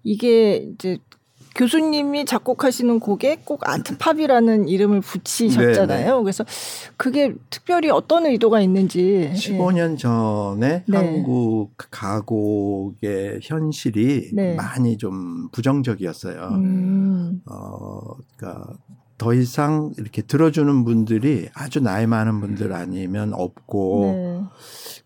[0.03, 0.99] 이게 이제
[1.55, 6.05] 교수님이 작곡하시는 곡에 꼭 아트팝이라는 이름을 붙이셨잖아요.
[6.05, 6.21] 네네.
[6.21, 6.45] 그래서
[6.97, 9.31] 그게 특별히 어떤 의도가 있는지.
[9.33, 9.97] 15년 예.
[9.97, 10.97] 전에 네.
[10.97, 14.55] 한국 가곡의 현실이 네.
[14.55, 16.49] 많이 좀 부정적이었어요.
[16.51, 17.41] 음.
[17.49, 18.01] 어,
[18.35, 18.73] 그러니까
[19.17, 24.43] 더 이상 이렇게 들어주는 분들이 아주 나이 많은 분들 아니면 없고 네.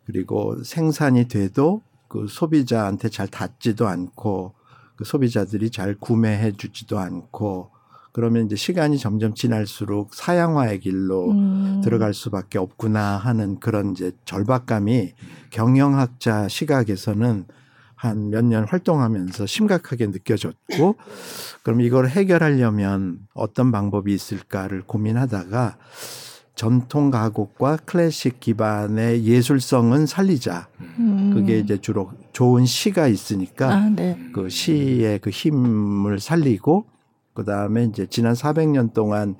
[0.05, 4.55] 그리고 생산이 돼도 그 소비자한테 잘 닿지도 않고
[4.99, 7.69] 그 소비자들이 잘 구매해 주지도 않고
[8.11, 11.79] 그러면 이제 시간이 점점 지날수록 사양화의 길로 음.
[11.81, 15.13] 들어갈 수밖에 없구나 하는 그런 이제 절박감이
[15.51, 17.45] 경영학자 시각에서는
[17.95, 20.95] 한 몇 년 활동하면서 심각하게 느껴졌고
[21.63, 25.77] 그럼 이걸 해결하려면 어떤 방법이 있을까를 고민하다가
[26.55, 30.67] 전통 가곡과 클래식 기반의 예술성은 살리자.
[30.81, 31.31] 음.
[31.33, 34.17] 그게 이제 주로 좋은 시가 있으니까 아, 네.
[34.33, 36.85] 그 시의 그 힘을 살리고
[37.33, 39.35] 그 다음에 이제 지난 400년 동안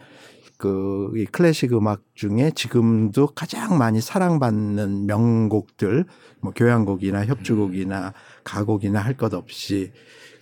[0.58, 6.06] 그 이 클래식 음악 중에 지금도 가장 많이 사랑받는 명곡들
[6.42, 9.92] 뭐 교향곡이나 협주곡이나 가곡이나 할 것 없이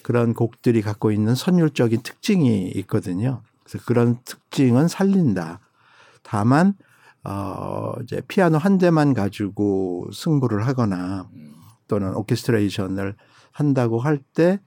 [0.04, 3.42] 그런 곡들이 갖고 있는 선율적인 특징이 있거든요.
[3.64, 5.60] 그래서 그런 특징은 살린다.
[6.24, 6.74] 다만
[7.24, 11.30] 어 이제 피아노 한 대만 가지고 승부를 하거나
[11.88, 13.16] 또는 오케스트레이션을
[13.52, 14.60] 한다고 할 때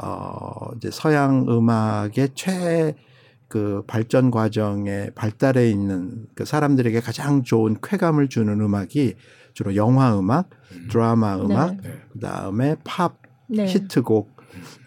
[0.00, 2.94] 어 이제 서양 음악의 최
[3.48, 9.14] 그 발전 과정에 발달해 있는 그 사람들에게 가장 좋은 쾌감을 주는 음악이
[9.54, 10.88] 주로 영화 음악, 음.
[10.90, 11.42] 드라마 네.
[11.42, 12.02] 음악, 네.
[12.12, 13.16] 그다음에 팝,
[13.48, 13.66] 네.
[13.66, 14.36] 히트곡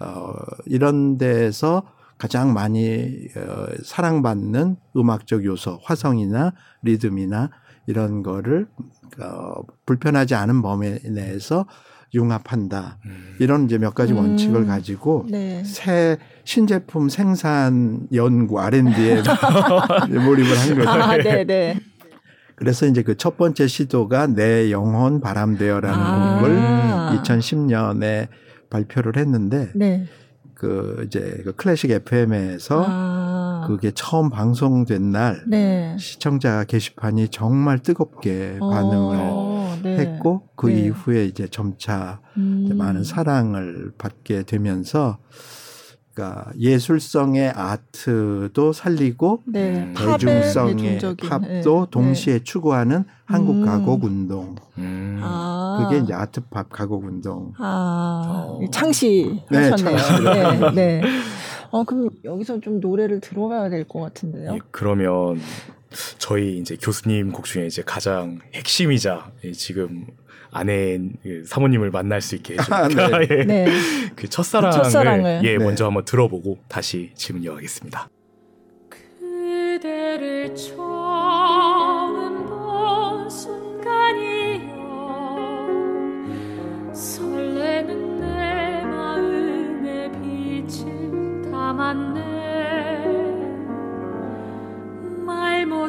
[0.02, 0.34] 어
[0.68, 1.84] 이런 데서
[2.20, 7.50] 가장 많이 어, 사랑받는 음악적 요소, 화성이나 리듬이나
[7.88, 8.68] 이런 거를
[9.20, 9.54] 어,
[9.86, 11.66] 불편하지 않은 범위 내에서
[12.14, 12.98] 융합한다.
[13.06, 13.36] 음.
[13.40, 14.68] 이런 이제 몇 가지 원칙을 음.
[14.68, 15.64] 가지고 네.
[15.64, 19.22] 새 신제품 생산 연구 R&D에
[20.10, 20.90] 몰입을 한 거죠.
[20.90, 21.80] 아, 네, 네.
[22.56, 26.36] 그래서 이제 그 첫 번째 시도가 내 영혼 바람되어라는 아.
[26.36, 28.28] 곡을 2010년에
[28.70, 30.06] 발표를 했는데 네.
[30.54, 33.31] 그 이제 그 클래식 FM에서 아.
[33.66, 35.96] 그게 처음 방송된 날 네.
[36.00, 38.70] 시청자 게시판이 정말 뜨겁게 어.
[38.70, 39.98] 반응을 네.
[39.98, 40.82] 했고 그 네.
[40.82, 42.64] 이후에 이제 점차 음.
[42.66, 45.18] 이제 많은 사랑을 받게 되면서
[46.14, 49.94] 그러니까 예술성의 아트도 살리고 네.
[49.96, 51.64] 대중성의 팝도 네.
[51.90, 52.44] 동시에 네.
[52.44, 53.66] 추구하는 한국 음.
[53.66, 54.56] 가곡 운동.
[54.78, 55.20] 음.
[55.24, 55.88] 아.
[55.90, 57.54] 그게 이제 아트팝 가곡 운동.
[57.58, 58.46] 아.
[58.48, 58.60] 어.
[58.72, 60.72] 창시하셨네요.
[60.72, 61.02] 네, 네.
[61.72, 64.56] 어, 그럼 여기서 좀 노래를 들어봐야 될 것 같은데요.
[64.56, 65.40] 예, 그러면
[66.18, 70.08] 저희 이제 교수님 곡 중에 이제 가장 핵심이자 지금
[70.52, 73.28] 아내 그 사모님을 만날 수 있게 해준 아, 네.
[73.30, 73.44] 예.
[73.44, 73.68] 네.
[74.16, 75.42] 그 첫사랑을, 첫사랑을.
[75.44, 75.64] 예 네.
[75.64, 78.10] 먼저 한번 들어보고 다시 질문 이어가겠습니다.
[78.90, 84.72] 그대를 처음 본 순간이여
[86.94, 92.31] 설레는 내 마음에 빛을 담았네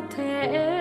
[0.03, 0.72] 못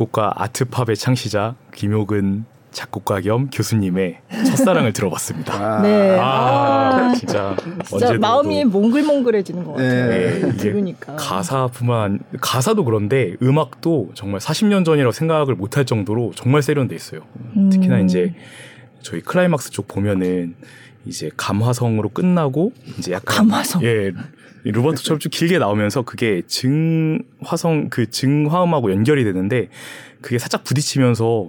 [0.00, 5.52] 작곡가 아트팝의 창시자 김효근 작곡가 겸 교수님의 첫사랑을 들어봤습니다.
[5.52, 6.16] 아, 네.
[6.18, 10.08] 아, 아 진짜, 진짜 마음이 몽글몽글해지는 것 같아요.
[10.08, 10.40] 네.
[10.40, 10.56] 네.
[10.56, 11.16] 들으니까.
[11.16, 17.20] 가사뿐만 가사도 그런데 음악도 정말 40년 전이라고 생각을 못할 정도로 정말 세련돼 있어요.
[17.56, 17.68] 음.
[17.68, 18.34] 특히나 이제
[19.02, 20.54] 저희 클라이막스 쪽 보면은
[21.04, 23.82] 이제 감화성으로 끝나고 이제 약간 감화성.
[23.82, 24.12] 예
[24.64, 29.68] 로버트처럼 쭉 길게 나오면서 그게 증 화성 그 증화음하고 연결이 되는데
[30.20, 31.48] 그게 살짝 부딪히면서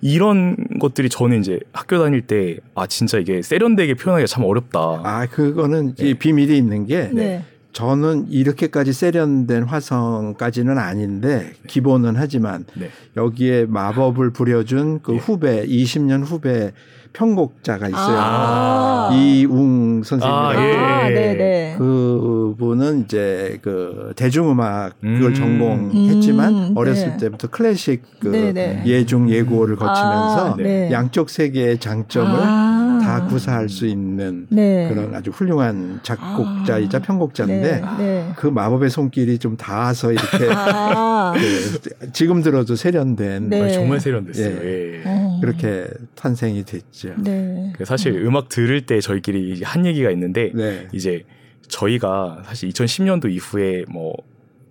[0.00, 4.78] 이런 것들이 저는 이제 학교 다닐 때 아 진짜 이게 세련되게 표현하기가 참 어렵다.
[5.02, 6.14] 아 그거는 네.
[6.14, 7.44] 비밀이 있는 게 네.
[7.72, 12.90] 저는 이렇게까지 세련된 화성까지는 아닌데 기본은 하지만 네.
[13.16, 15.18] 여기에 마법을 부려준 그 네.
[15.18, 16.72] 후배 20년 후배
[17.12, 18.16] 편곡자가 있어요.
[18.18, 20.34] 아~ 이웅 선생님.
[20.34, 20.76] 아, 예.
[20.76, 21.74] 아, 네네.
[21.78, 25.34] 그분은 이제 그 대중음악 그걸 음.
[25.34, 27.16] 전공했지만 음, 어렸을 네.
[27.18, 28.84] 때부터 클래식 그 네네.
[28.86, 30.90] 예중 예고를 거치면서 아, 네.
[30.90, 34.88] 양쪽 세계의 장점을 아~ 다 구사할 수 있는 네.
[34.88, 37.00] 그런 아주 훌륭한 작곡자이자 아.
[37.00, 37.82] 편곡자인데 네.
[37.98, 38.32] 네.
[38.36, 41.32] 그 마법의 손길이 좀 닿아서 이렇게 아.
[41.34, 43.72] 그 지금 들어도 세련된 네.
[43.72, 44.56] 정말 세련됐어요.
[44.64, 45.02] 예.
[45.42, 47.14] 그렇게 탄생이 됐죠.
[47.18, 47.72] 네.
[47.76, 48.36] 그 사실 음.
[48.36, 50.88] 악 들을 때 저희끼리 한 얘기가 있는데 네.
[50.92, 51.24] 이제
[51.68, 54.14] 저희가 사실 2010년도 이후에 뭐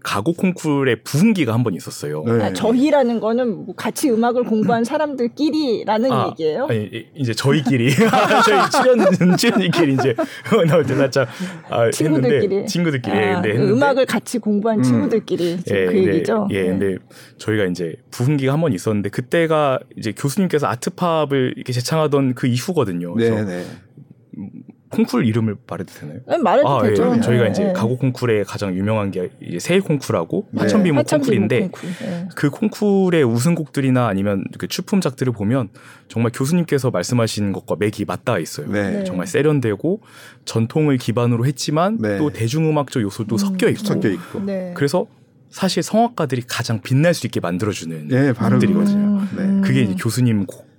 [0.04, 2.24] 가곡 콩쿨의 부흥기가 한 번 있었어요.
[2.26, 2.44] 네.
[2.44, 6.66] 아, 저희라는 거는 뭐 같이 음악을 공부한 사람들끼리라는 아, 얘기예요?
[6.70, 7.92] 아니 이제 저희끼리
[8.46, 10.16] 저희 출연 출연이끼리 이제
[10.68, 11.28] 나올 때 살짝
[11.70, 14.84] 아, 친구들끼리 친구들끼리 아, 근데 그 음악을 같이 공부한 음.
[14.84, 16.48] 친구들끼리 예, 그 얘기죠.
[16.50, 16.68] 예, 네.
[16.70, 16.98] 근데
[17.38, 23.14] 저희가 이제 부흥기가 한 번 있었는데 그때가 이제 교수님께서 아트팝을 이렇게 재창하던 그 이후거든요.
[23.14, 23.66] 그래서 네, 네.
[24.92, 26.20] 콩쿨 이름을 말해도 되나요?
[26.28, 27.16] 네, 말해도 아, 되죠.
[27.16, 27.22] 예.
[27.22, 27.74] 저희가 이제 네.
[27.74, 30.62] 가곡 콩쿨에 가장 유명한 게 이제 세일 콩쿨하고 네.
[30.62, 31.90] 하천비모 콩쿨인데 콩쿨.
[32.02, 32.30] 네.
[32.36, 35.70] 그 콩쿨의 우승곡들이나 아니면 그 출품작들을 보면
[36.08, 38.68] 정말 교수님께서 말씀하신 것과 맥이 맞닿아 있어요.
[38.70, 38.92] 네.
[38.92, 39.04] 네.
[39.06, 40.02] 정말 세련되고
[40.46, 42.18] 전통을 기반으로 했지만 네.
[42.18, 43.38] 또 대중음악적 요소도 음.
[43.38, 44.46] 섞여 있고, 섞여 있고.
[44.76, 45.08] 그래서
[45.50, 49.28] 사실 성악가들이 가장 빛날 수 있게 만들어주는 네, 곡들이거든요.
[49.38, 49.62] 음.
[49.64, 50.71] 그게 이제 교수님 곡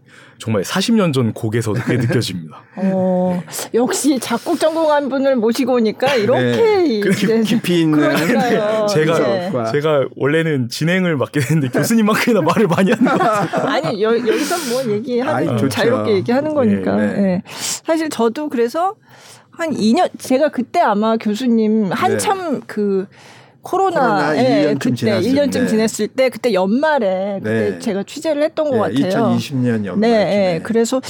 [0.43, 2.65] 정말 40년 전 곡에서 그게 느껴집니다.
[2.75, 3.41] 어,
[3.75, 6.99] 역시 작곡 전공한 분을 모시고 오니까 이렇게 네.
[6.99, 8.01] 이제 깊이 있는
[8.91, 9.53] 제가 네.
[9.71, 13.69] 제가 원래는 진행을 맡게 됐는데 교수님만큼이나 말을 많이 하는 것 같아요.
[13.69, 16.97] 아니 여, 여기서 뭐 얘기하는 아이, 자유롭게 얘기하는 거니까.
[16.97, 17.43] 네, 네.
[17.47, 18.97] 사실 저도 그래서
[19.53, 22.61] 한 2년 제가 그때 아마 교수님 한참 네.
[22.67, 23.07] 그
[23.63, 25.67] 코로나, 코로나 예, 1년쯤 그때 지났을 1년쯤 때.
[25.69, 27.79] 지냈을 때 그때 연말에 그때 네.
[27.79, 29.37] 제가 취재를 했던 것 네, 같아요.
[29.37, 30.01] 2020년 연말.
[30.01, 31.01] 네, 예, 그래서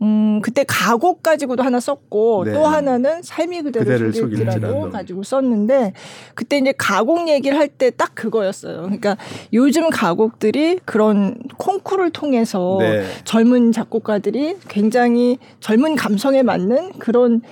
[0.00, 2.52] 음 그때 가곡 가지고도 하나 썼고 네.
[2.54, 5.92] 또 하나는 삶이 그대로 속일지라도 가지고 썼는데
[6.34, 8.82] 그때 이제 가곡 얘기를 할 때 딱 그거였어요.
[8.82, 9.16] 그러니까
[9.52, 13.04] 요즘 가곡들이 그런 콩쿠르를 통해서 네.
[13.24, 17.42] 젊은 작곡가들이 굉장히 젊은 감성에 맞는 그런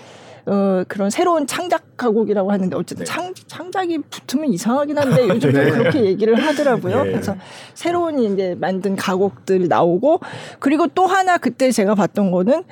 [0.47, 3.13] 어, 그런 새로운 창작 가곡이라고 하는데 어쨌든 네.
[3.13, 5.71] 창, 창작이 붙으면 이상하긴 한데 요즘 네.
[5.71, 7.05] 그렇게 얘기를 하더라고요.
[7.05, 7.11] 네.
[7.13, 7.37] 그래서
[7.75, 10.21] 새로운 이제 만든 가곡들 나오고
[10.61, 12.63] 그리고 또 하나 그때 제가 봤던 거는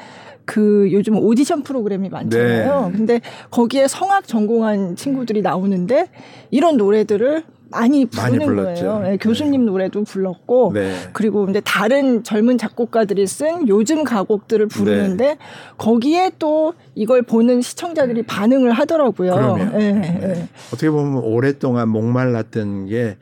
[0.45, 2.91] 그 요즘 오디션 프로그램이 많잖아요.
[2.93, 2.97] 네.
[2.97, 6.11] 근데 거기에 성악 전공한 친구들이 나오는데
[6.51, 7.43] 이런 노래들을
[7.75, 9.01] 많이 부르는 많이 거예요.
[9.01, 10.95] 네, 교수님 노래도 불렀고 네.
[11.13, 15.39] 그리고 이제 다른 젊은 작곡가들이 쓴 요즘 가곡들을 부르는데 네.
[15.77, 19.57] 거기에 또 이걸 보는 시청자들이 반응을 하더라고요.
[19.57, 20.49] 네, 네.
[20.69, 23.17] 어떻게 보면 오랫동안 목말랐던 게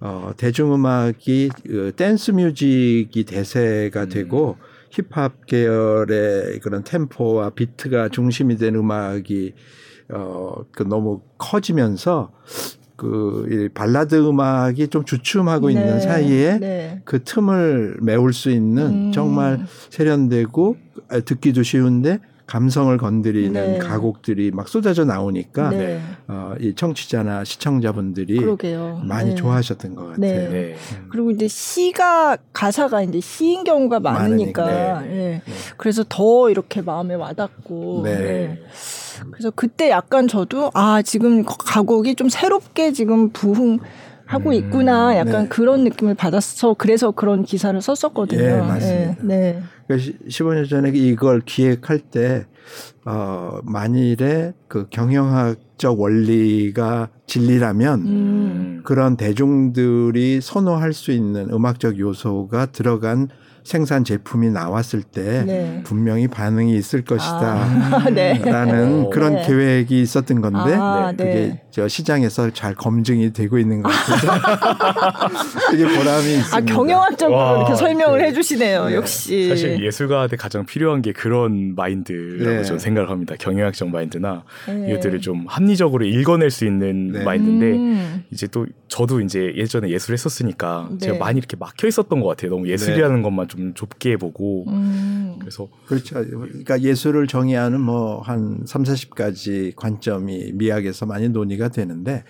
[0.00, 4.08] 어, 대중음악이 그 댄스 뮤직이 대세가 음.
[4.08, 4.56] 되고
[4.90, 9.54] 힙합 계열의 그런 템포와 비트가 중심이 된 음악이
[10.12, 12.32] 어, 그 너무 커지면서
[13.00, 17.00] 그 발라드 음악이 좀 주춤하고 네, 있는 사이에 네.
[17.06, 19.12] 그 틈을 메울 수 있는 음.
[19.12, 20.76] 정말 세련되고
[21.24, 22.18] 듣기도 쉬운데
[22.50, 23.78] 감성을 건드리는 네.
[23.78, 26.00] 가곡들이 막 쏟아져 나오니까 네.
[26.26, 29.02] 어, 이 청취자나 시청자분들이 그러게요.
[29.04, 29.34] 많이 네.
[29.36, 30.18] 좋아하셨던 것 같아요.
[30.18, 30.48] 네.
[30.48, 30.76] 네.
[30.96, 31.06] 음.
[31.10, 35.42] 그리고 이제 시가 가사가 이제 시인 경우가 많으니까, 네.
[35.76, 38.02] 그래서 더 이렇게 마음에 와닿고.
[38.02, 43.78] 그래서 그때 약간 저도 아 지금 가곡이 좀 새롭게 지금 부흥
[44.30, 45.48] 하고 음, 있구나 약간 네.
[45.48, 48.40] 그런 느낌을 받았어 그래서 그런 기사를 썼었거든요.
[48.40, 49.16] 네, 맞습니다.
[49.22, 49.62] 네.
[49.88, 49.96] 네.
[50.28, 52.46] 15년 전에 이걸 기획할 때
[53.04, 58.80] 어, 만일에 그 경영학적 원리가 진리라면 음.
[58.84, 63.28] 그런 대중들이 선호할 수 있는 음악적 요소가 들어간
[63.64, 65.80] 생산 제품이 나왔을 때 네.
[65.84, 67.40] 분명히 반응이 있을 것이다.
[67.92, 68.40] 아, 네.
[68.44, 69.46] 라는 그런 네.
[69.46, 71.24] 계획이 있었던 건데 아, 네.
[71.24, 76.56] 그게 저 시장에서 잘 검증이 되고 있는 것 같아서 되게 보람이 아, 있습니다.
[76.56, 78.28] 아, 경영학적으로 와, 이렇게 설명을 네.
[78.28, 78.86] 해주시네요.
[78.86, 78.94] 네.
[78.94, 83.34] 역시 사실 예술가한테 가장 필요한 게 그런 마인드라고 저는 생각을 합니다.
[83.38, 84.44] 경영학적 마인드나
[84.88, 88.24] 이것들을 좀 합리적으로 읽어낼 수 있는 마인드인데 음.
[88.30, 92.50] 이제 또 저도 이제 예전에 예술 했었으니까 제가 많이 이렇게 막혀 있었던 것 같아요.
[92.50, 95.36] 너무 예술이라는 것만 좀 좁게 보고 음.
[95.38, 96.14] 그래서 그렇죠.
[96.24, 102.24] 그러니까 예술을 정의하는 뭐 한 3, 40가지 관점이 미학에서 많이 논의가 되는데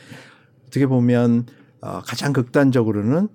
[0.66, 1.46] 어떻게 보면
[1.80, 3.28] 어 가장 극단적으로는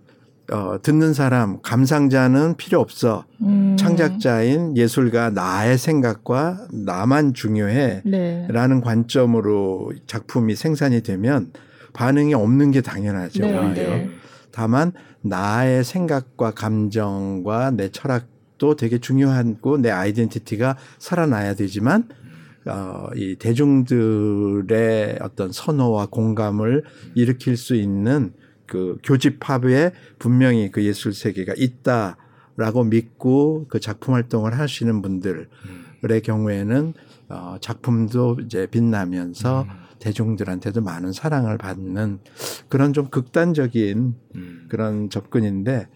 [0.51, 3.25] 어, 듣는 사람, 감상자는 필요 없어.
[3.41, 3.75] 음.
[3.79, 8.03] 창작자인 예술가 나의 생각과 나만 중요해.
[8.05, 8.47] 네.
[8.51, 11.51] 라는 관점으로 작품이 생산이 되면
[11.93, 13.41] 반응이 없는 게 당연하죠.
[13.41, 13.57] 네.
[13.57, 13.73] 오히려.
[13.73, 14.09] 네.
[14.51, 14.91] 다만
[15.25, 22.07] 나의 생각과 감정과 내 철학도 되게 중요하고 내 아이덴티티가 살아나야 되지만
[22.67, 26.83] 어, 이 대중들의 어떤 선호와 공감을
[27.15, 28.33] 일으킬 수 있는
[28.67, 35.47] 그 교집합에 분명히 그 예술 세계가 있다라고 믿고 그 작품 활동을 하시는 분들의
[36.23, 36.93] 경우에는
[37.29, 39.84] 어, 작품도 이제 빛나면서 음.
[40.05, 42.19] 대중들한테도 많은 사랑을 받는
[42.69, 44.65] 그런 좀 극단적인 음.
[44.69, 45.87] 그런 접근인데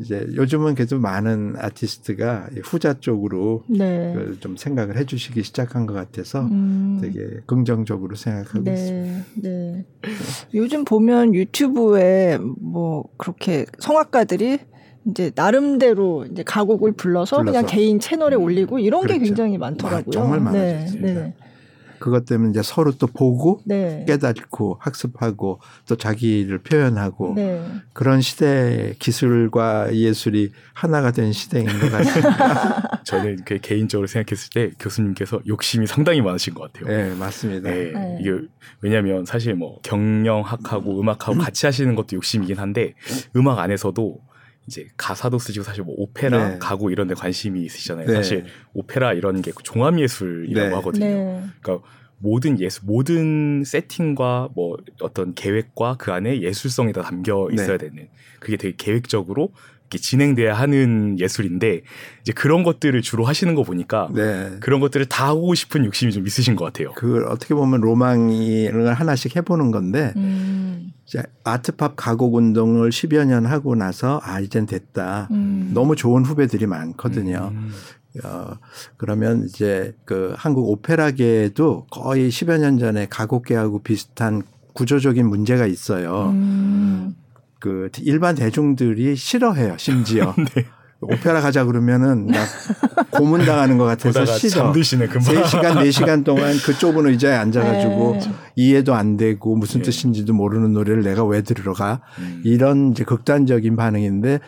[0.00, 4.12] 이제 요즘은 계속 많은 아티스트가 후자 쪽으로 네.
[4.12, 6.98] 그좀 생각을 해주시기 시작한 것 같아서 음.
[7.00, 8.72] 되게 긍정적으로 생각하고 네.
[8.72, 9.24] 있습니다.
[9.42, 9.84] 네.
[10.54, 14.58] 요즘 보면 유튜브에 뭐 그렇게 성악가들이
[15.06, 17.52] 이제 나름대로 이제 가곡을 불러서, 불러서.
[17.52, 19.20] 그냥 개인 채널에 올리고 이런 그렇죠.
[19.20, 20.10] 게 굉장히 많더라고요.
[20.10, 21.20] 정말 많아졌습니다.
[21.20, 21.34] 네.
[22.04, 22.14] 네.
[22.14, 24.04] 그것 때문에 이제 서로 또 보고 네.
[24.06, 27.64] 깨닫고 학습하고 또 자기를 표현하고 네.
[27.94, 33.00] 그런 시대 기술과 예술이 하나가 된 시대인 것 같습니다.
[33.04, 36.94] 저는 그 개인적으로 생각했을 때 교수님께서 욕심이 상당히 많으신 것 같아요.
[36.94, 37.70] 네, 맞습니다.
[37.70, 38.18] 네, 네.
[38.20, 38.32] 이게
[38.82, 42.94] 왜냐하면 사실 뭐 경영학하고 음악하고 같이 하시는 것도 욕심이긴 한데
[43.34, 44.20] 음악 안에서도
[44.66, 46.58] 이제 가사도 쓰시고 사실 뭐 오페라 네.
[46.58, 48.06] 가구 이런 데 관심이 있으시잖아요.
[48.06, 48.14] 네.
[48.14, 50.74] 사실 오페라 이런 게 종합 예술이라고 네.
[50.74, 51.06] 하거든요.
[51.06, 51.44] 네.
[51.60, 51.86] 그러니까
[52.18, 57.88] 모든 예술 모든 세팅과 뭐 어떤 계획과 그 안에 예술성이 다 담겨 있어야 네.
[57.88, 58.08] 되는
[58.40, 59.52] 그게 되게 계획적으로
[59.94, 61.82] 이렇게 진행돼야 하는 예술인데
[62.22, 64.50] 이제 그런 것들을 주로 하시는 거 보니까 네.
[64.60, 66.92] 그런 것들을 다 하고 싶은 욕심이 좀 있으신 것 같아요.
[66.94, 70.92] 그 어떻게 보면 로망을 하나씩 해보는 건데 음.
[71.06, 75.28] 이제 아트팝 가곡 운동을 10여 년 하고 나서 아 이젠 됐다.
[75.30, 75.70] 음.
[75.72, 77.52] 너무 좋은 후배들이 많거든요.
[77.54, 77.72] 음.
[78.24, 78.52] 어,
[78.96, 84.42] 그러면 이제 그 한국 오페라계에도 거의 10여 년 전에 가곡계하고 비슷한
[84.72, 86.30] 구조적인 문제가 있어요.
[86.30, 87.14] 음.
[87.64, 90.34] 그 일반 대중들이 싫어해요, 심지어.
[90.54, 90.66] 네.
[91.00, 92.46] 오페라 가자 그러면은 막
[93.10, 94.64] 고문 당하는 것 같아서 싫어.
[94.64, 95.34] 잠드시네, 금방.
[95.34, 98.32] 3시간, 4시간 동안 그 좁은 의자에 앉아 가지고 네.
[98.56, 99.86] 이해도 안 되고 무슨 네.
[99.86, 102.02] 뜻인지도 모르는 노래를 내가 왜 들으러 가.
[102.18, 102.42] 음.
[102.44, 104.40] 이런 이제 극단적인 반응인데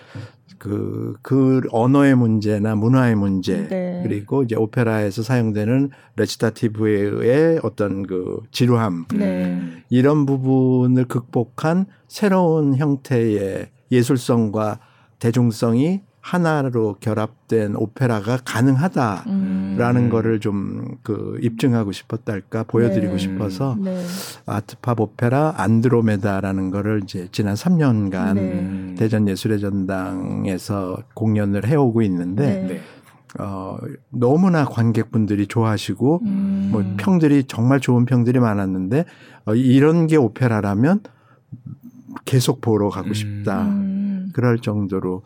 [0.59, 4.01] 그, 그 언어의 문제나 문화의 문제 네.
[4.03, 9.61] 그리고 이제 오페라에서 사용되는 레치타티브의 어떤 그 지루함 네.
[9.91, 14.81] 이런 부분을 극복한 새로운 형태의 예술성과
[15.19, 20.11] 대중성이 하나로 결합된 오페라가 가능하다라는 음.
[20.11, 23.19] 거를 좀 그 입증하고 싶었달까 보여드리고 네.
[23.19, 24.05] 싶어서 네.
[24.47, 28.95] 아트팝 오페라 안드로메다라는 거를 이제 지난 3년간 네.
[28.97, 32.67] 대전 예술의 전당에서 공연을 해오고 있는데 네.
[32.67, 32.81] 네.
[33.39, 33.77] 어,
[34.11, 36.69] 너무나 관객분들이 좋아하시고 음.
[36.73, 39.05] 뭐 평들이 정말 좋은 평들이 많았는데
[39.45, 41.03] 어, 이런 게 오페라라면
[42.25, 43.63] 계속 보러 가고 싶다.
[43.63, 44.31] 음.
[44.33, 45.23] 그럴 정도로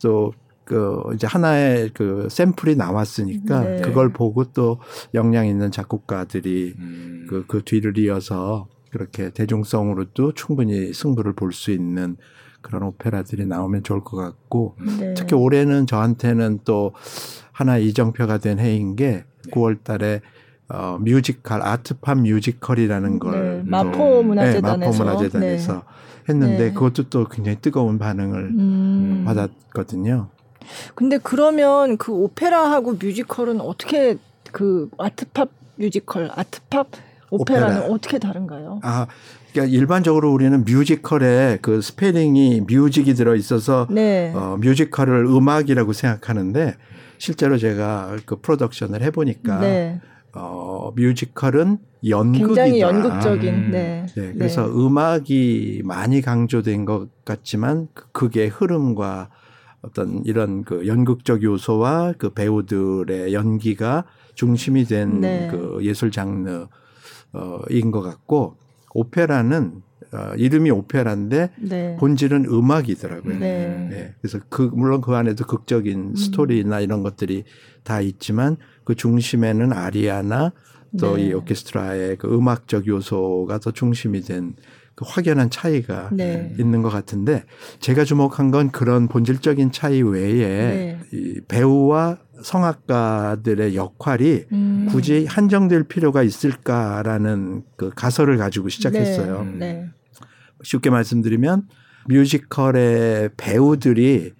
[0.00, 0.32] 또
[0.70, 3.80] 그 이제 하나의 그 샘플이 나왔으니까 네.
[3.80, 4.78] 그걸 보고 또
[5.14, 7.26] 역량 있는 작곡가들이 음.
[7.28, 12.16] 그, 그 뒤를 이어서 그렇게 대중성으로도 충분히 승부를 볼 수 있는
[12.60, 15.14] 그런 오페라들이 나오면 좋을 것 같고 네.
[15.14, 16.92] 특히 올해는 저한테는 또
[17.50, 20.20] 하나 이정표가 된 해인 게 9월 달에
[20.68, 23.68] 어, 뮤지컬 art pop 뮤지컬이라는 걸 네.
[23.68, 25.80] 마포 문화재단에서 네, 마포 문화재단에서 네.
[26.28, 26.72] 했는데 네.
[26.72, 29.22] 그것도 또 굉장히 뜨거운 반응을 음.
[29.24, 30.28] 받았거든요.
[30.94, 34.16] 근데 그러면 그 오페라하고 뮤지컬은 어떻게
[34.52, 36.88] 그 art pop 뮤지컬, art pop
[37.30, 37.94] 오페라는 오페라.
[37.94, 38.80] 어떻게 다른가요?
[38.82, 39.06] 아,
[39.52, 44.32] 그러니까 일반적으로 우리는 뮤지컬에 그 spelling이 music이 들어 있어서 네.
[44.34, 46.74] 어, 뮤지컬을 음악이라고 생각하는데
[47.18, 50.00] 실제로 제가 그 프로덕션을 해보니까 네.
[50.34, 51.78] 어, 뮤지컬은
[52.08, 52.46] 연극이다.
[52.46, 53.54] 굉장히 연극적인.
[53.54, 53.70] 음.
[53.70, 54.06] 네.
[54.16, 54.32] 네.
[54.32, 54.72] 그래서 네.
[54.72, 59.30] 음악이 많이 강조된 것 같지만 그 극의 흐름과
[59.82, 64.04] 어떤 이런 그 연극적 요소와 그 배우들의 연기가
[64.34, 65.50] 중심이 된그 네.
[65.82, 66.66] 예술 장르
[67.32, 68.56] 어인 것 같고
[68.92, 71.96] 오페라는 어, 이름이 오페라인데 네.
[72.00, 73.38] 본질은 음악이더라고요.
[73.38, 73.88] 네.
[73.90, 74.14] 네.
[74.20, 76.14] 그래서 그 물론 그 안에도 극적인 음.
[76.16, 77.44] 스토리나 이런 것들이
[77.84, 78.56] 다 있지만
[78.90, 80.52] 그 중심에는 아리아나
[80.98, 81.32] 또이 네.
[81.34, 84.54] 오케스트라의 그 음악적 요소가 더 중심이 된
[85.00, 86.54] 그 확연한 차이가 네.
[86.58, 87.44] 있는 것 같은데
[87.78, 91.00] 제가 주목한 건 그런 본질적인 차이 외에 네.
[91.10, 94.88] 이 배우와 성악가들의 역할이 음.
[94.90, 99.44] 굳이 한정될 필요가 있을까라는 그 가설을 가지고 시작했어요.
[99.44, 99.58] 네.
[99.58, 99.86] 네.
[100.64, 101.68] 쉽게 말씀드리면
[102.06, 104.32] 뮤지컬의 배우들이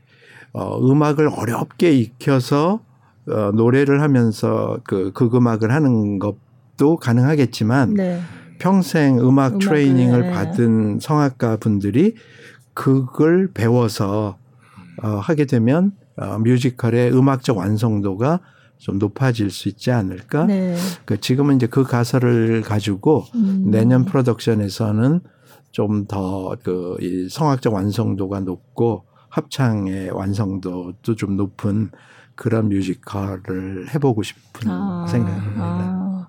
[0.53, 2.85] 어, 음악을 어렵게 익혀서
[3.31, 8.21] 어, 노래를 하면서 그, 그 음악을 하는 것도 가능하겠지만 네.
[8.59, 10.31] 평생 음악 트레이닝을 네.
[10.31, 12.15] 받은 성악가 분들이
[12.75, 14.37] 그걸 배워서
[15.03, 18.41] 어, 하게 되면 어, 뮤지컬의 음악적 완성도가
[18.77, 20.47] 좀 높아질 수 있지 않을까.
[20.47, 20.75] 네.
[21.05, 23.71] 그 지금은 이제 그 가설을 가지고 음.
[23.71, 25.21] 내년 프로덕션에서는
[25.71, 31.91] 좀 더그이 성악적 완성도가 높고 합창의 완성도도 좀 높은
[32.41, 35.07] 그런 뮤지컬을 해보고 싶은 아.
[35.07, 35.63] 생각입니다.
[35.63, 36.29] 아.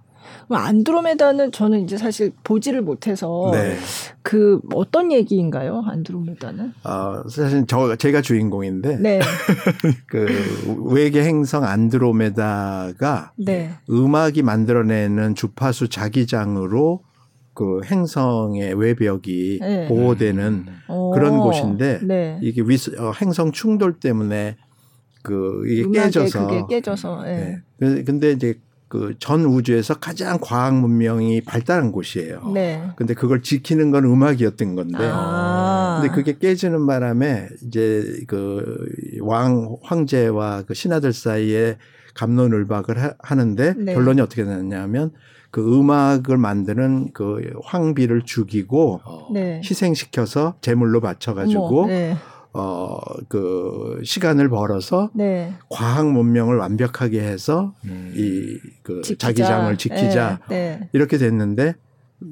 [0.49, 3.77] 안드로메다는 저는 이제 사실 보지를 못해서 네.
[4.21, 5.81] 그 어떤 얘기인가요?
[5.87, 6.73] 안드로메다는?
[6.83, 9.21] 아 사실 저 제가 주인공인데 네.
[10.07, 10.27] 그
[10.91, 13.71] 외계 행성 안드로메다가 네.
[13.89, 17.03] 음악이 만들어내는 주파수 자기장으로
[17.53, 19.87] 그 행성의 외벽이 네.
[19.87, 21.11] 보호되는 오.
[21.11, 22.39] 그런 곳인데 네.
[22.41, 24.57] 이게 위스, 어, 행성 충돌 때문에
[25.23, 27.61] 그 이게 깨져서 그게 깨져서 네.
[27.77, 28.03] 네.
[28.03, 32.51] 근데 이제 그 전 우주에서 가장 과학 문명이 발달한 곳이에요.
[32.53, 32.83] 네.
[32.97, 34.97] 근데 그걸 지키는 건 음악이었던 건데.
[34.99, 35.99] 아.
[36.01, 38.65] 근데 그게 깨지는 바람에 이제 그
[39.21, 41.77] 왕 황제와 그 신하들 사이에
[42.15, 43.93] 감론을박을 하, 는데 네.
[43.93, 45.11] 결론이 어떻게 되느냐면
[45.51, 48.99] 그 음악을 만드는 그 황비를 죽이고
[49.33, 49.61] 네.
[49.63, 52.15] 희생시켜서 제물로 바쳐 가지고 네.
[52.53, 52.97] 어,
[53.29, 55.53] 그, 시간을 벌어서 네.
[55.69, 58.13] 과학 문명을 완벽하게 해서 음.
[58.15, 60.39] 이그 자기장을 지키자.
[60.49, 60.79] 네.
[60.79, 60.89] 네.
[60.93, 61.75] 이렇게 됐는데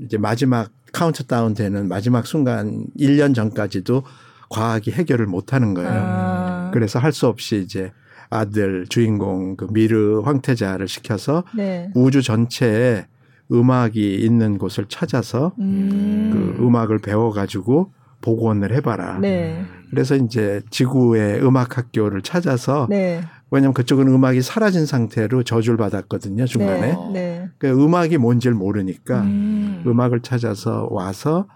[0.04, 4.04] 이제 마지막 카운트다운 되는 마지막 순간 1년 전까지도
[4.50, 5.92] 과학이 해결을 못 하는 거예요.
[5.94, 6.72] 아.
[6.74, 7.92] 그래서 할 수 없이 이제
[8.32, 11.90] 아들 주인공 그 미르 황태자를 시켜서 네.
[11.96, 13.08] 우주 전체에
[13.52, 16.30] 음악이 있는 곳을 찾아서 음.
[16.58, 17.92] 그 음악을 배워가지고
[18.22, 19.20] 복원을 해봐라.
[19.20, 19.66] 네.
[19.90, 23.22] 그래서 이제 지구의 음악 학교를 찾아서 네.
[23.52, 26.96] 왜냐하면 그쪽은 음악이 사라진 상태로 저주를 받았거든요 중간에.
[26.96, 27.12] 네.
[27.14, 27.50] 네.
[27.58, 29.84] 그 음악이 뭔지를 모르니까 음.
[29.88, 31.48] 음악을 찾아서 와서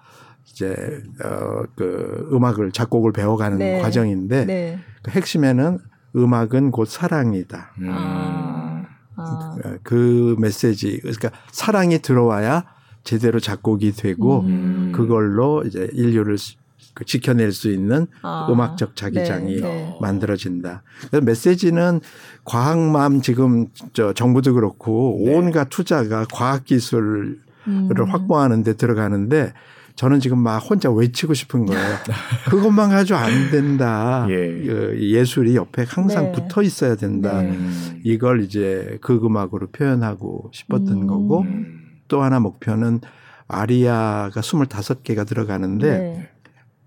[0.49, 0.76] 이제
[1.24, 3.80] 어그 음악을 작곡을 배워가는 네.
[3.80, 4.80] 과정인데 네.
[5.03, 5.80] 그 핵심에는
[6.16, 7.74] 음악은 곧 사랑이다.
[7.80, 7.89] 음.
[7.91, 8.86] 아.
[9.16, 9.55] 아.
[9.84, 12.66] 그 메시지 그러니까 사랑이 들어와야
[13.03, 14.91] 제대로 작곡이 되고 음.
[14.95, 16.37] 그걸로 이제 인류를
[16.93, 18.47] 그 지켜낼 수 있는 아.
[18.49, 19.97] 음악적 자기장이 네, 네.
[19.99, 20.83] 만들어진다.
[21.09, 22.01] 그래서 메시지는
[22.43, 25.35] 과학맘 지금 저 정부도 그렇고 네.
[25.35, 27.89] 온갖 투자가 과학 기술을 음.
[28.07, 29.53] 확보하는 데 들어가는데
[29.95, 31.83] 저는 지금 막 혼자 외치고 싶은 거예요.
[32.49, 34.25] 그것만 가지고 안 된다.
[34.29, 34.35] 예.
[34.35, 36.31] 그 예술이 옆에 항상 네.
[36.31, 37.41] 붙어 있어야 된다.
[37.41, 37.57] 네.
[38.03, 41.07] 이걸 이제 극음악으로 표현하고 싶었던 음.
[41.07, 41.45] 거고
[42.07, 43.01] 또 하나 목표는
[43.47, 46.29] 아리아가 25개가 들어가는데 네.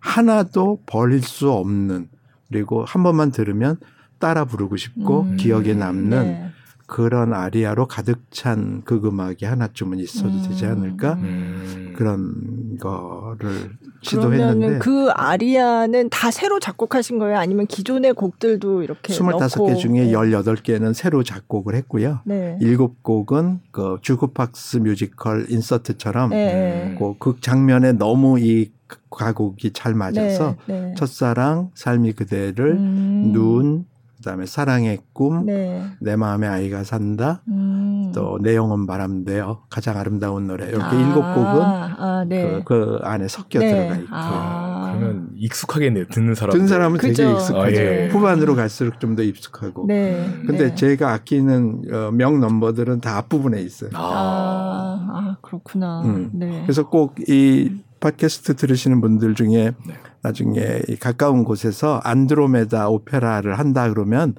[0.00, 2.08] 하나도 버릴 수 없는
[2.48, 3.76] 그리고 한 번만 들으면
[4.18, 5.36] 따라 부르고 싶고 음.
[5.36, 6.50] 기억에 남는 네.
[6.86, 10.44] 그런 아리아로 가득 찬 그 음악이 하나쯤은 있어도 음.
[10.48, 11.94] 되지 않을까 음.
[11.96, 13.70] 그런 거를
[14.02, 17.38] 시도했는데 그 아리아는 다 새로 작곡하신 거예요?
[17.38, 20.12] 아니면 기존의 곡들도 이렇게 25개 중에 네.
[20.12, 22.20] 18개는 새로 작곡을 했고요.
[22.24, 22.58] 네.
[22.60, 26.96] 7곡은 그 주크박스 뮤지컬 인서트처럼 네.
[26.98, 28.72] 그극 장면에 너무 이
[29.10, 30.80] 가곡이 잘 맞아서 네.
[30.80, 30.94] 네.
[30.96, 33.32] 첫사랑, 삶이 그대를, 음.
[33.32, 33.86] 눈,
[34.26, 35.84] 그다음에 사랑의 꿈, 네.
[36.00, 38.10] 내 마음의 아이가 산다, 음.
[38.12, 40.92] 또내 영혼 바람대요 가장 아름다운 노래 이렇게 아.
[40.94, 42.62] 일곱 곡은 아, 네.
[42.64, 43.70] 그, 그, 안에 섞여 네.
[43.70, 44.94] 들어가 있고 아.
[44.96, 47.22] 그러면 익숙하겠네요 듣는 사람 듣는 사람은 그죠.
[47.22, 48.08] 되게 익숙하죠 아, 예.
[48.08, 50.28] 후반으로 갈수록 좀 더 익숙하고 네.
[50.46, 50.74] 근데 네.
[50.74, 56.30] 제가 아끼는 어, 명 넘버들은 다 앞부분에 있어요 아, 아 그렇구나 음.
[56.34, 56.60] 네.
[56.64, 59.94] 그래서 꼭이 팟캐스트 들으시는 분들 중에 네.
[60.22, 64.34] 나중에 가까운 곳에서 안드로메다 오페라를 한다 그러면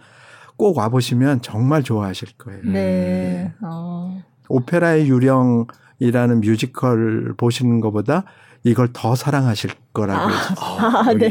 [0.58, 2.62] 꼭 와보시면 정말 좋아하실 거예요.
[2.64, 3.53] 네.
[3.62, 4.22] 어.
[4.49, 8.26] 오페라의 유령이라는 뮤지컬 보시는 것보다
[8.64, 10.30] 이걸 더 사랑하실 거라고.
[10.30, 11.30] 아, 아 네.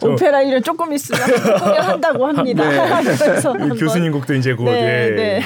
[0.00, 1.20] 뭐, 오페라 일을 조금 있으면
[1.60, 2.68] 공연한다고 합니다.
[2.68, 3.02] 네.
[3.18, 5.42] 그래서 교수님 곡도 이제 곧 네, 네.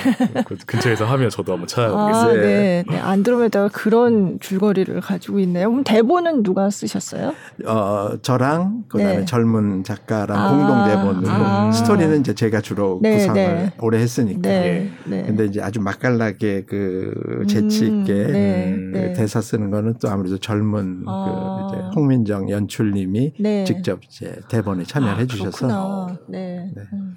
[0.46, 2.30] 그 근처에서 하면 저도 한번 찾아보겠습니다.
[2.30, 2.84] 아, 네.
[2.88, 2.98] 네.
[2.98, 5.68] 안드로메다가 그런 줄거리를 가지고 있네요.
[5.68, 7.34] 그럼 대본은 누가 쓰셨어요?
[7.66, 9.24] 어, 저랑 그다음에 네.
[9.24, 11.72] 젊은 작가랑 아, 공동 대본으로 아.
[11.72, 13.72] 스토리는 이제 제가 주로 네, 구상을 네.
[13.80, 14.40] 오래 했으니까.
[14.42, 14.90] 네.
[15.04, 15.22] 네.
[15.24, 21.02] 근데 이제 아주 맛깔나게 그 재치 있게 음, 그 대사 쓰는 거는 또 아무래도 젊은
[21.06, 21.70] 아.
[21.72, 23.64] 그 이제 홍 홍민정 연출님이 네.
[23.64, 26.70] 직접 이제 대본에 참여해 아, 주셔서 네.
[26.74, 26.82] 네.
[26.92, 27.16] 음.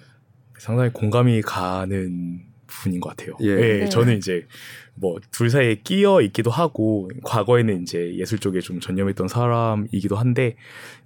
[0.58, 3.36] 상당히 공감이 가는 부분인 것 같아요.
[3.42, 3.56] 예.
[3.56, 3.90] 네, 네.
[3.90, 4.48] 저는 이제
[4.96, 10.56] 뭐 둘 사이에 끼어 있기도 하고 과거에는 이제 예술 쪽에 좀 전념했던 사람이기도 한데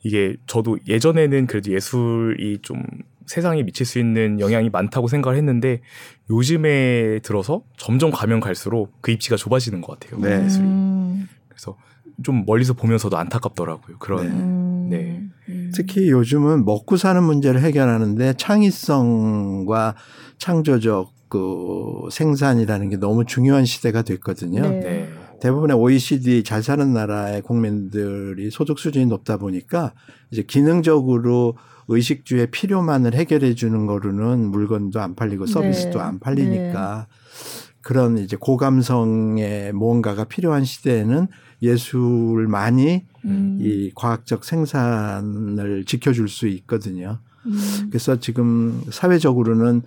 [0.03, 2.83] 이게 저도 예전에는 그래도 예술이 좀
[3.25, 5.81] 세상에 미칠 수 있는 영향이 많다고 생각을 했는데
[6.29, 10.19] 요즘에 들어서 점점 가면 갈수록 그 입지가 좁아지는 것 같아요.
[10.21, 10.45] 네.
[10.45, 10.63] 예술이.
[10.65, 11.27] 음.
[11.47, 11.75] 그래서
[12.23, 13.97] 좀 멀리서 보면서도 안타깝더라고요.
[13.97, 14.33] 그런 네.
[14.33, 14.87] 음.
[14.89, 15.23] 네.
[15.49, 15.71] 음.
[15.73, 19.95] 특히 요즘은 먹고 사는 문제를 해결하는데 창의성과
[20.37, 24.61] 창조적 그 생산이라는 게 너무 중요한 시대가 됐거든요.
[24.61, 24.79] 네.
[24.79, 25.09] 네.
[25.39, 29.93] 대부분의 OECD 잘 사는 나라의 국민들이 소득 수준이 높다 보니까
[30.31, 31.55] 이제 기능적으로
[31.87, 35.51] 의식주의 필요만을 해결해 주는 거로는 물건도 안 팔리고 네.
[35.51, 36.03] 서비스도 네.
[36.03, 37.69] 안 팔리니까 네.
[37.81, 41.27] 그런 이제 고감성의 무언가가 필요한 시대에는
[41.61, 43.57] 예술만이 음.
[43.61, 47.19] 이 과학적 생산을 지켜줄 수 있거든요.
[47.45, 47.87] 음.
[47.89, 49.81] 그래서 지금 사회적으로는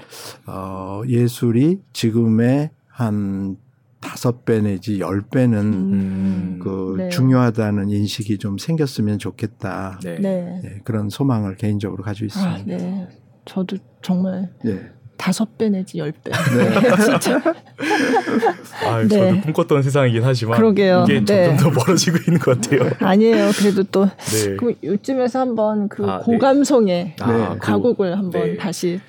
[0.47, 3.57] 어 예술이 지금의 한
[4.01, 6.59] 다섯 배 내지 열 배는 음.
[6.61, 7.09] 그 네.
[7.09, 10.01] 중요하다는 인식이 좀 생겼으면 좋겠다.
[10.03, 10.19] 네.
[10.19, 10.81] 네.
[10.85, 12.53] 그런 소망을 개인적으로 가지고 있습니다.
[12.53, 13.09] 아, 네.
[13.45, 14.91] 저도 정말 네.
[15.23, 16.33] 다섯 배 내지 열 배.
[16.33, 16.97] 네.
[16.99, 17.37] 진짜.
[18.85, 19.09] 아, 네.
[19.09, 21.05] 저도 꿈꿨던 세상이긴 하지만 그러게요.
[21.09, 21.57] 이게 점점 네.
[21.57, 22.91] 더 멀어지고 있는 것 같아요.
[22.99, 23.53] 아니에요.
[23.57, 24.57] 그래도 또 네.
[24.57, 26.25] 그 요즘에서 한번 그 아, 네.
[26.25, 28.57] 고감성의 아, 가곡을 한번 네.
[28.57, 29.01] 다시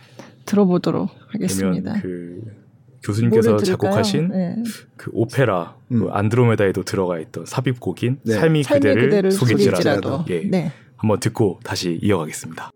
[0.45, 1.99] 들어보도록 하겠습니다.
[1.99, 2.41] 그
[3.03, 4.55] 교수님께서 작곡하신 네.
[4.95, 6.01] 그 오페라 음.
[6.01, 12.69] 그 안드로메다에도 들어가 있던 삽입곡인 삶이, 삶이 그대를, 그대를 속일지라도, 예, 한번 듣고 다시 이어가겠습니다.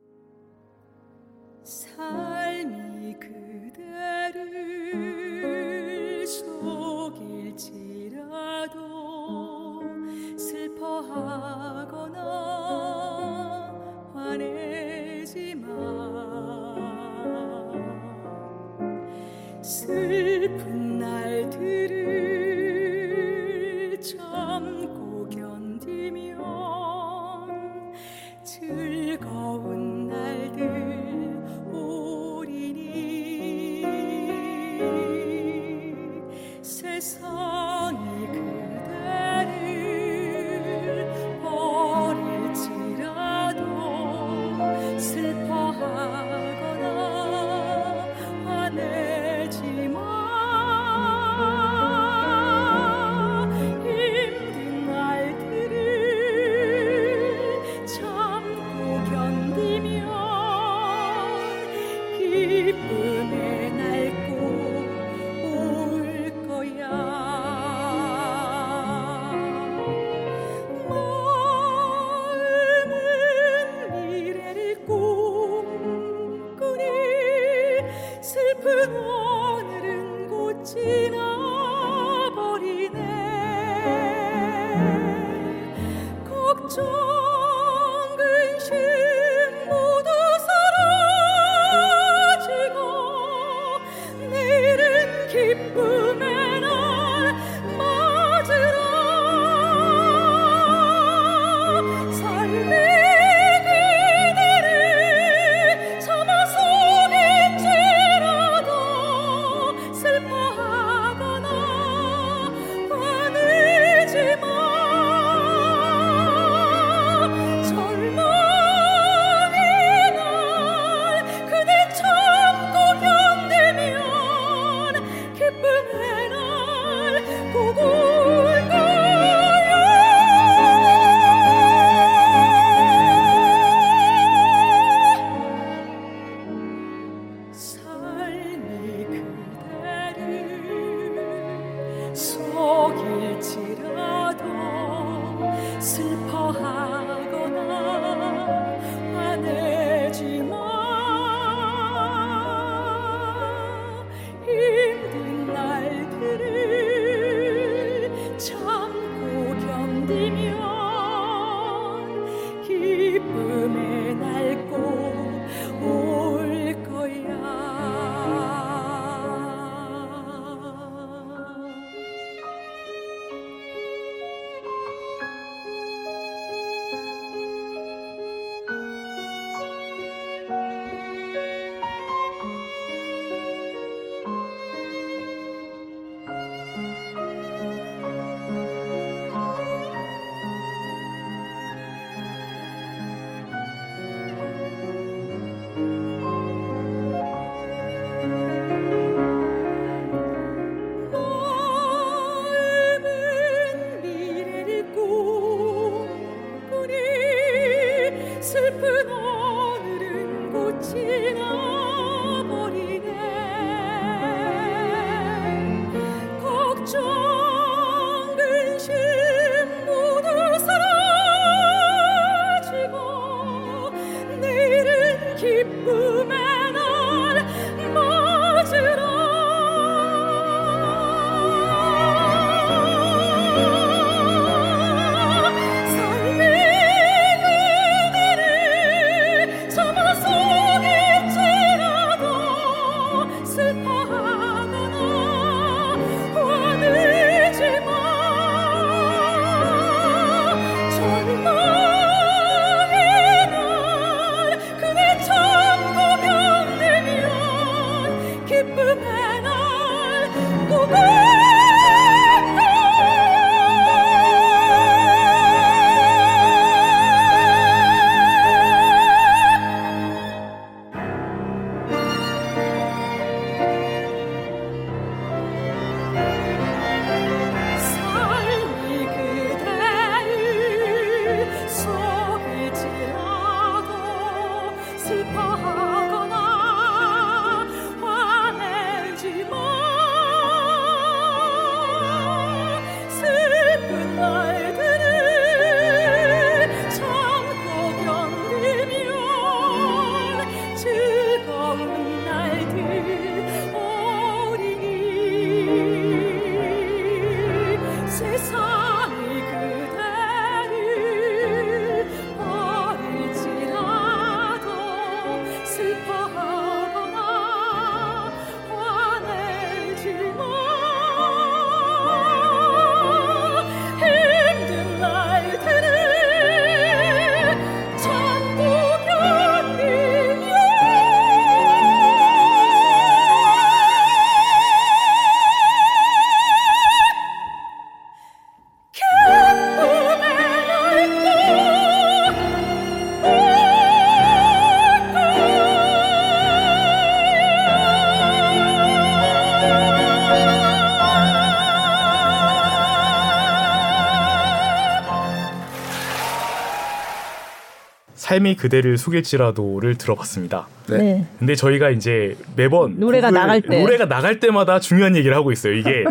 [358.37, 360.67] 삶이 그대를 속일지라도를 들어봤습니다.
[360.89, 360.97] 네.
[360.97, 361.25] 네.
[361.39, 365.73] 근데 저희가 이제 매번 노래가 나갈 때 노래가 나갈 때마다 중요한 얘기를 하고 있어요.
[365.73, 366.03] 이게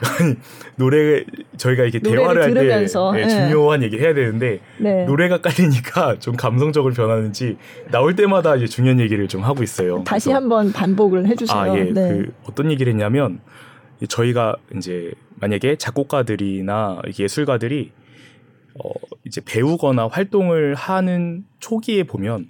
[0.76, 1.24] 노래
[1.56, 3.28] 저희가 이렇게 대화를 할 때 네, 네.
[3.28, 5.04] 중요한 얘기 해야 되는데 네.
[5.04, 7.56] 노래가 깔리니까 좀 감성적으로 변하는지
[7.90, 10.02] 나올 때마다 이제 중요한 얘기를 좀 하고 있어요.
[10.04, 11.58] 다시 한번 반복을 해주세요.
[11.58, 11.92] 아 예, 네.
[11.92, 13.40] 그 어떤 얘기를 했냐면
[14.08, 17.92] 저희가 이제 만약에 작곡가들이나 예술가들이
[18.82, 18.90] 어
[19.30, 22.46] 이제 배우거나 활동을 하는 초기에 보면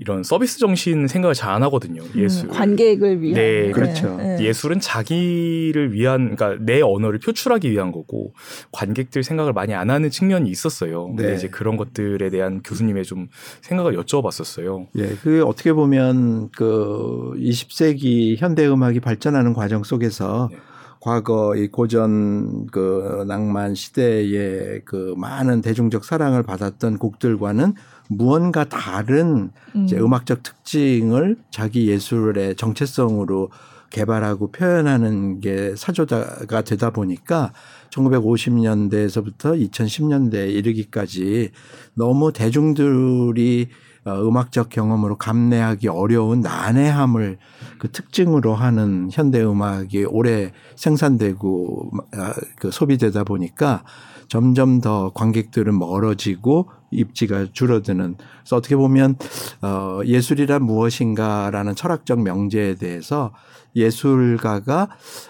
[0.00, 2.02] 이런 서비스 정신 생각을 잘 안 하거든요.
[2.02, 2.44] 음, 예술.
[2.46, 3.34] 음, 관객을 위한.
[3.34, 4.16] 네, 그렇죠.
[4.18, 4.38] 네.
[4.44, 8.34] 예술은 자기를 위한, 그러니까 내 언어를 표출하기 위한 거고
[8.70, 11.08] 관객들 생각을 많이 안 하는 측면이 있었어요.
[11.08, 11.22] 네.
[11.22, 13.28] 근데 이제 그런 것들에 대한 교수님의 좀
[13.62, 14.88] 생각을 여쭤봤었어요.
[14.98, 20.58] 예, 그 어떻게 보면 그 20세기 현대 음악이 발전하는 과정 속에서 네.
[21.00, 27.74] 과거 이 고전 그 낭만 시대의 그 많은 대중적 사랑을 받았던 곡들과는
[28.08, 29.84] 무언가 다른 음.
[29.84, 33.50] 이제 음악적 특징을 자기 예술의 정체성으로
[33.90, 37.52] 개발하고 표현하는 게 사조가 되다 보니까
[37.90, 41.50] 1950년대에서부터 2010년대에 이르기까지
[41.94, 47.38] 너무 대중들이 어, 음악적 경험으로 감내하기 어려운 난해함을
[47.78, 53.84] 그 특징으로 하는 현대 음악이 오래 생산되고 아, 그 소비되다 보니까
[54.28, 59.16] 점점 더 관객들은 멀어지고 입지가 줄어드는 그래서 어떻게 보면
[59.62, 63.32] 어 예술이란 무엇인가라는 철학적 명제에 대해서
[63.74, 64.88] 예술가가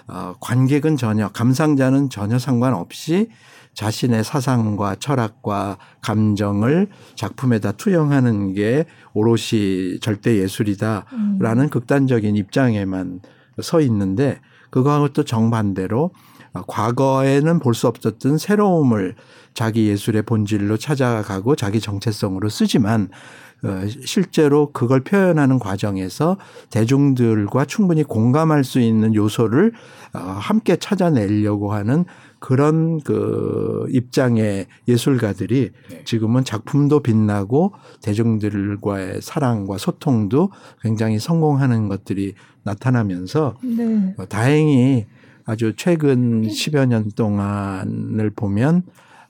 [0.08, 3.28] 어 관객은 전혀 감상자는 전혀 상관없이
[3.78, 11.70] 자신의 사상과 철학과 감정을 작품에다 투영하는 게 오롯이 절대 예술이다라는 음.
[11.70, 13.20] 극단적인 입장에만
[13.60, 16.10] 서 있는데 그거하고 또 정반대로
[16.66, 19.14] 과거에는 볼 수 없었던 새로움을
[19.54, 23.10] 자기 예술의 본질로 찾아가고 자기 정체성으로 쓰지만
[23.64, 26.36] 어, 실제로 그걸 표현하는 과정에서
[26.70, 29.72] 대중들과 충분히 공감할 수 있는 요소를
[30.14, 32.04] 어, 함께 찾아내려고 하는
[32.40, 36.04] 그런 그 입장의 예술가들이 네.
[36.04, 44.14] 지금은 작품도 빛나고 대중들과의 사랑과 소통도 굉장히 성공하는 것들이 나타나면서 네.
[44.18, 45.06] 어, 다행히
[45.44, 48.82] 아주 최근 10여 년 동안을 보면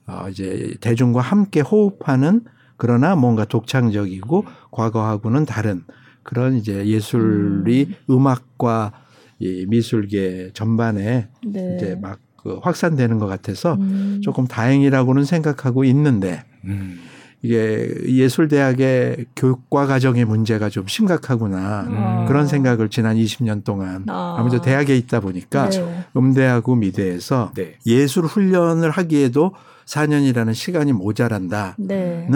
[0.06, 2.42] 어 이제 대중과 함께 호흡하는
[2.76, 5.84] 그러나 뭔가 독창적이고 과거하고는 다른
[6.24, 8.26] 그런 이제 예술이 음.
[8.26, 8.92] 악과
[9.38, 11.76] 이 미술계 전반에 네.
[11.76, 14.20] 이제 막 그 확산되는 것 같아서 음.
[14.22, 17.00] 조금 다행이라고는 생각하고 있는데 음.
[17.42, 22.26] 이게 예술대학의 교육과 과정의 문제가 좀 심각하구나 음.
[22.26, 24.36] 그런 생각을 지난 20년 동안 아.
[24.38, 26.04] 아무래도 대학에 있다 보니까 네.
[26.16, 27.74] 음대하고 미대에서 네.
[27.86, 29.52] 예술 훈련을 하기에도
[29.86, 32.28] 4년이라는 시간이 모자란다는 네.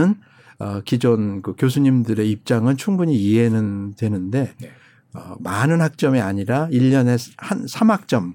[0.59, 4.71] 어, 기존 그 교수님들의 입장은 충분히 이해는 되는데 네.
[5.15, 8.35] 어, 많은 학점이 아니라 1년에 한 3학점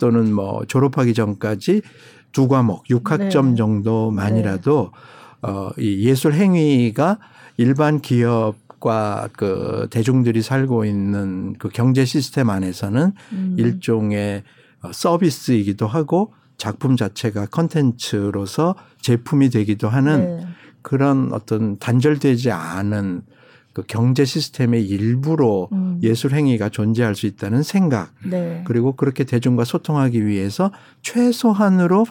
[0.00, 1.82] 또는 뭐 졸업하기 전까지
[2.32, 3.54] 두 과목 6학점 네.
[3.54, 4.92] 정도만이라도
[5.42, 7.18] 어, 이 예술 행위가
[7.56, 13.56] 일반 기업과 그 대중들이 살고 있는 그 경제 시스템 안에서는 음.
[13.58, 14.42] 일종의
[14.82, 20.46] 어, 서비스이기도 하고 작품 자체가 컨텐츠로서 제품이 되기도 하는 네.
[20.82, 23.22] 그런 어떤 단절되지 않은
[23.72, 25.98] 그 경제 시스템의 일부로 음.
[26.02, 28.62] 예술 행위가 존재할 수 있다는 생각 네.
[28.66, 32.04] 그리고 그렇게 대중과 소통하기 위해서 최소한으로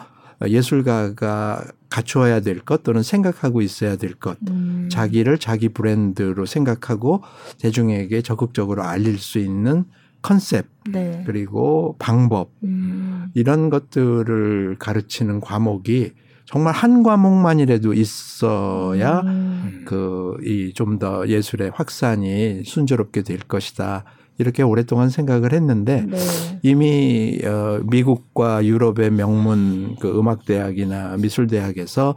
[0.46, 4.88] 예술가가 갖추어야 될 것 또는 생각하고 있어야 될 것, 음.
[4.90, 7.22] 자기를 자기 브랜드로 생각하고
[7.58, 9.84] 대중에게 적극적으로 알릴 수 있는
[10.22, 11.22] 컨셉 네.
[11.26, 13.28] 그리고 방법 음.
[13.34, 16.12] 이런 것들을 가르치는 과목이
[16.50, 19.84] 정말 한 과목만이라도 있어야 음.
[19.86, 24.04] 그이 좀 더 예술의 확산이 순조롭게 될 것이다.
[24.36, 26.16] 이렇게 오랫동안 생각을 했는데 네.
[26.62, 32.16] 이미 어 미국과 유럽의 명문 그 음악 대학이나 미술 대학에서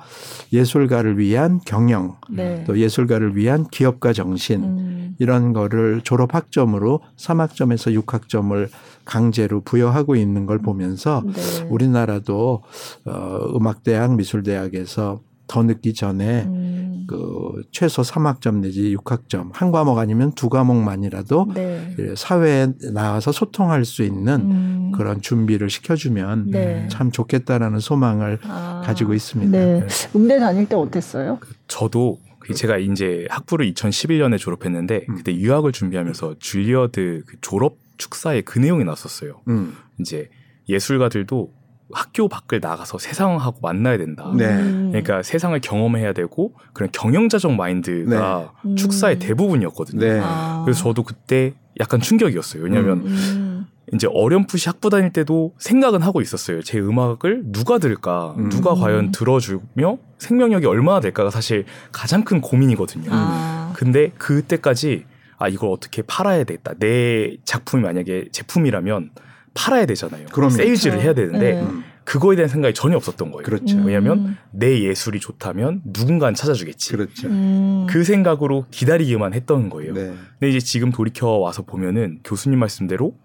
[0.51, 2.63] 예술가를 위한 경영 네.
[2.65, 5.15] 또 예술가를 위한 기업가 정신 음.
[5.19, 8.69] 이런 거를 졸업 학점으로 3학점에서 6학점을
[9.05, 11.67] 강제로 부여하고 있는 걸 보면서 네.
[11.69, 12.63] 우리나라도
[13.05, 17.05] 어 음악 대학 미술 대학에서 더 늦기 전에 음.
[17.07, 22.13] 그 최소 3학점 내지 6학점 한 과목 아니면 두 과목만이라도 네.
[22.15, 24.91] 사회에 나와서 소통할 수 있는 음.
[24.95, 26.87] 그런 준비를 시켜주면 네.
[26.89, 28.81] 참 좋겠다라는 소망을 아.
[28.85, 29.51] 가지고 있습니다.
[29.51, 29.79] 네.
[29.81, 29.87] 네.
[30.15, 31.39] 음대 다닐 때 어땠어요?
[31.67, 32.19] 저도
[32.55, 35.15] 제가 이제 학부를 2011년에 졸업했는데 음.
[35.15, 39.41] 그때 유학을 준비하면서 줄리어드 그 졸업 축사에 그 내용이 났었어요.
[39.47, 39.75] 음.
[39.99, 40.29] 이제
[40.67, 41.53] 예술가들도
[41.93, 44.31] 학교 밖을 나가서 세상하고 만나야 된다.
[44.35, 44.47] 네.
[44.47, 48.75] 그러니까 세상을 경험해야 되고 그런 경영자적 마인드가 네.
[48.75, 49.19] 축사의 음.
[49.19, 49.99] 대부분이었거든요.
[49.99, 50.19] 네.
[50.21, 50.63] 아.
[50.65, 52.63] 그래서 저도 그때 약간 충격이었어요.
[52.63, 53.65] 왜냐하면 음.
[53.93, 56.61] 이제 어렴풋이 학부 다닐 때도 생각은 하고 있었어요.
[56.61, 58.49] 제 음악을 누가 들을까, 음.
[58.49, 63.09] 누가 과연 들어주며 생명력이 얼마나 될까가 사실 가장 큰 고민이거든요.
[63.11, 63.73] 아.
[63.75, 65.05] 근데 그때까지
[65.37, 66.73] 아 이걸 어떻게 팔아야 되겠다.
[66.79, 69.11] 내 작품이 만약에 제품이라면
[69.53, 70.27] 팔아야 되잖아요.
[70.31, 71.67] 그럼 세일즈를 해야 되는데 네.
[72.03, 73.43] 그거에 대한 생각이 전혀 없었던 거예요.
[73.43, 73.77] 그렇죠.
[73.77, 74.37] 왜냐하면 음.
[74.51, 76.91] 내 예술이 좋다면 누군가는 찾아주겠지.
[76.91, 77.27] 그렇죠.
[77.27, 77.87] 음.
[77.89, 79.93] 그 생각으로 기다리기만 했던 거예요.
[79.93, 80.13] 네.
[80.39, 83.15] 근데 이제 지금 돌이켜 와서 보면은 교수님 말씀대로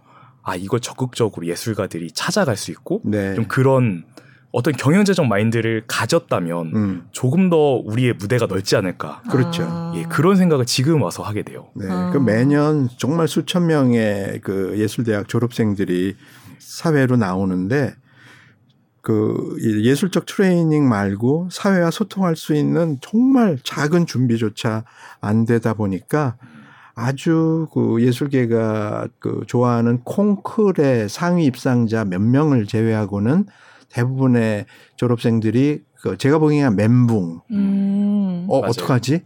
[0.42, 3.34] 아 이걸 적극적으로 예술가들이 찾아갈 수 있고 네.
[3.34, 4.04] 좀 그런
[4.50, 7.02] 어떤 경영자적 마인드를 가졌다면 음.
[7.12, 9.22] 조금 더 우리의 무대가 넓지 않을까.
[9.30, 9.64] 그렇죠.
[9.64, 9.92] 아.
[9.96, 11.68] 예, 그런 생각을 지금 와서 하게 돼요.
[11.74, 11.86] 네.
[11.88, 12.10] 아.
[12.10, 16.16] 그 매년 정말 수천 명의 그 예술대학 졸업생들이
[16.58, 17.94] 사회로 나오는데
[19.02, 24.84] 그 예술적 트레이닝 말고 사회와 소통할 수 있는 정말 작은 준비조차
[25.20, 26.36] 안 되다 보니까
[26.94, 33.46] 아주 그 예술계가 그 좋아하는 콩쿨의 상위 입상자 몇 명을 제외하고는
[33.90, 34.66] 대부분의
[34.96, 37.40] 졸업생들이 그 제가 보기에는 멘붕.
[37.50, 38.46] 음.
[38.48, 38.70] 어, 맞아요.
[38.70, 39.22] 어떡하지?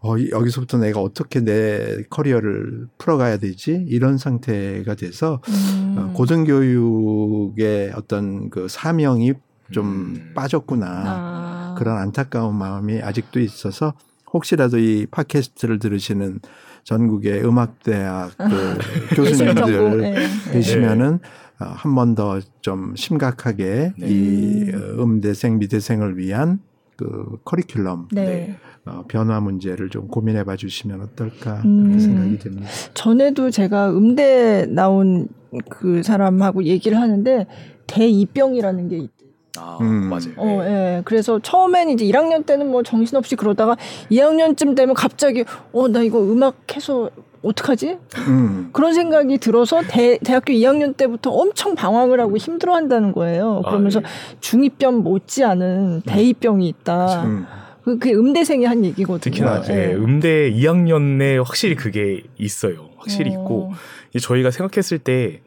[0.00, 3.84] 어, 여기서부터 내가 어떻게 내 커리어를 풀어가야 되지?
[3.88, 5.94] 이런 상태가 돼서 음.
[5.98, 9.32] 어, 고등교육의 어떤 그 사명이
[9.70, 10.32] 좀 음.
[10.34, 10.86] 빠졌구나.
[10.86, 11.74] 아.
[11.78, 13.94] 그런 안타까운 마음이 아직도 있어서
[14.32, 16.40] 혹시라도 이 팟캐스트를 들으시는
[16.84, 18.78] 전국의 음악대학 그
[19.16, 20.26] 교수님들 네.
[20.52, 21.18] 계시면은 어,
[21.58, 24.06] 한 번 더 좀 심각하게 네.
[24.06, 26.60] 이 어, 음대생 미대생을 위한
[26.96, 28.56] 그 커리큘럼 네.
[28.86, 31.98] 어, 변화 문제를 좀 고민해 봐 주시면 어떨까 음.
[31.98, 32.68] 생각이 듭니다.
[32.94, 35.28] 전에도 제가 음대 나온
[35.70, 37.46] 그 사람하고 얘기를 하는데
[37.86, 39.08] 대이병이라는 게
[39.56, 40.08] 아, 음.
[40.10, 40.34] 맞아요.
[40.36, 41.02] 어, 예.
[41.04, 43.76] 그래서 처음엔 이제 1학년 때는 뭐 정신없이 그러다가
[44.10, 47.08] 2학년쯤 되면 갑자기 어, 나 이거 음악 해서
[47.44, 47.98] 어떡하지?
[48.28, 48.70] 음.
[48.72, 53.62] 그런 생각이 들어서 대, 대학교 2학년 때부터 엄청 방황을 하고 힘들어 한다는 거예요.
[53.64, 54.38] 아, 그러면서 아, 예.
[54.40, 57.24] 중2병 못지않은 대입병이 있다.
[57.24, 57.46] 음.
[57.84, 59.18] 그, 그게 음대생이 한 얘기거든요.
[59.18, 59.90] 특히나 예.
[59.90, 59.94] 예.
[59.94, 62.88] 음대 2학년에 확실히 그게 있어요.
[62.96, 63.34] 확실히 어.
[63.34, 63.72] 있고
[64.18, 65.42] 저희가 생각했을 때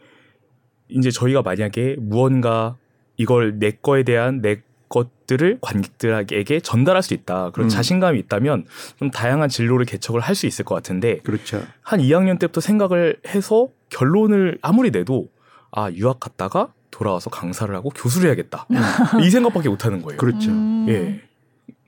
[0.89, 2.77] 이제 저희가 만약에 무언가
[3.17, 7.51] 이걸 내 거에 대한 내 것들을 관객들에게 전달할 수 있다.
[7.51, 7.69] 그런 음.
[7.69, 8.65] 자신감이 있다면
[8.97, 11.61] 좀 다양한 진로를 개척을 할 수 있을 것 같은데 그렇죠.
[11.81, 15.27] 한 2학년 때부터 생각을 해서 결론을 아무리 내도
[15.71, 18.67] 아 유학 갔다가 돌아와서 강사를 하고 교수를 해야겠다.
[18.71, 18.77] 음.
[19.23, 20.17] 이 생각밖에 못 하는 거예요.
[20.17, 20.51] 그렇죠.
[20.51, 20.85] 음.
[20.89, 21.21] 예.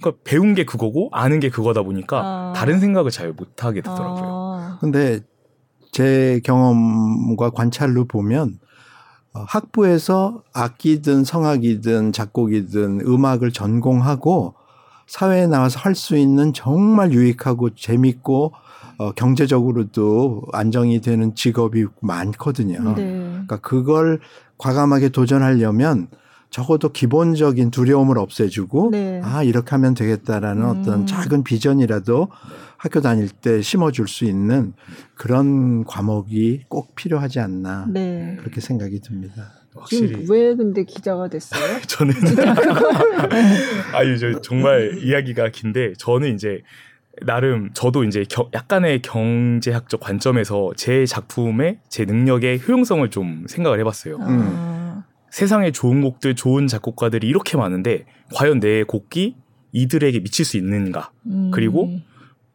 [0.02, 2.54] 그러니까 배운 게 그거고 아는 게 그거다 보니까 아.
[2.56, 4.24] 다른 생각을 잘 못 하게 되더라고요.
[4.26, 4.78] 아.
[4.82, 5.20] 근데
[5.92, 8.69] 제 경험과 관찰로 보면 어,
[9.34, 14.56] 학부에서 악기든 성악이든 작곡이든 음악을 전공하고
[15.08, 18.54] 사회에 나와서 할 수 있는 정말 유익하고 재밌고
[19.00, 22.96] 어, 경제적으로도 안정이 되는 직업이 많거든요.
[22.96, 23.04] 네.
[23.06, 24.20] 그러니까 그걸
[24.58, 26.08] 과감하게 도전하려면
[26.50, 29.22] 적어도 기본적인 두려움을 없애주고 네.
[29.24, 30.70] 아 이렇게 하면 되겠다라는 음.
[30.70, 32.30] 어떤 작은 비전이라도
[32.78, 34.74] 학교 다닐 때 심어줄 수 있는
[35.16, 38.36] 그런 과목이 꼭 필요하지 않나 네.
[38.40, 39.54] 그렇게 생각이 듭니다.
[39.76, 41.80] 확실히 왜 근데 기자가 됐어요?
[41.88, 42.14] 저는
[43.94, 46.62] 아유 저 정말 이야기가 긴데 저는 이제
[47.22, 54.18] 나름 저도 이제 겨, 약간의 경제학적 관점에서 제 작품의 제 능력의 효용성을 좀 생각을 해봤어요.
[54.18, 54.79] 음.
[55.32, 59.36] 세상에 좋은 곡들, 좋은 작곡가들이 이렇게 많은데 과연 내 곡이
[59.72, 61.12] 이들에게 미칠 수 있는가?
[61.28, 61.52] 음.
[61.54, 62.00] 그리고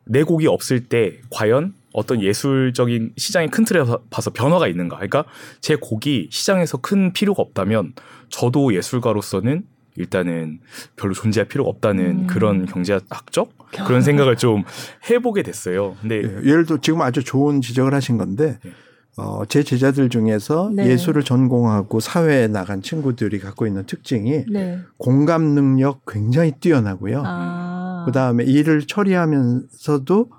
[0.05, 4.97] 내 곡이 없을 때 과연 어떤 예술적인 시장의 큰 틀에 봐서 변화가 있는가?
[4.97, 5.25] 그러니까
[5.61, 7.95] 제 곡이 시장에서 큰 필요가 없다면
[8.29, 9.65] 저도 예술가로서는
[9.97, 10.59] 일단은
[10.97, 12.27] 별로 존재할 필요가 없다는 음.
[12.27, 13.57] 그런 경제학적
[13.87, 14.65] 그런 생각을 좀
[15.09, 15.97] 해보게 됐어요.
[16.01, 18.73] 근데 예, 예를 들어 지금 아주 좋은 지적을 하신 건데 네.
[19.17, 20.89] 어, 제 제자들 중에서 네.
[20.89, 24.81] 예술을 전공하고 사회에 나간 친구들이 갖고 있는 특징이 네.
[24.97, 27.23] 공감 능력 굉장히 뛰어나고요.
[27.25, 28.03] 아.
[28.07, 30.31] 그 다음에 일을 처리하면서도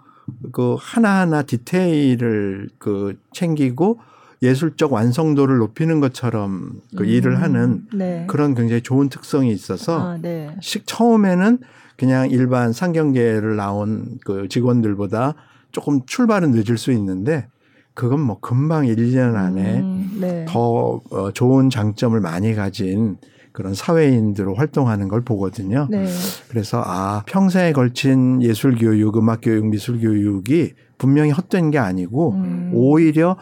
[0.52, 4.00] 그 하나하나 디테일을 그 챙기고
[4.42, 7.10] 예술적 완성도를 높이는 것처럼 그 음.
[7.10, 8.26] 일을 하는 네.
[8.28, 10.56] 그런 굉장히 좋은 특성이 있어서 아, 네.
[10.86, 11.60] 처음에는
[11.98, 15.36] 그냥 일반 상경계를 나온 그 직원들보다
[15.72, 17.48] 조금 출발은 늦을 수 있는데
[17.96, 20.46] 그건 뭐 금방 1, 2년 안에 음, 네.
[20.48, 23.18] 더 어, 좋은 장점을 많이 가진
[23.54, 25.88] 그런 사회인들로 활동하는 걸 보거든요.
[25.90, 26.06] 네.
[26.50, 32.72] 그래서 아 평생에 걸친 예술 교육, 음악 교육, 미술 교육이 분명히 헛된 게 아니고 음.
[32.74, 33.38] 오히려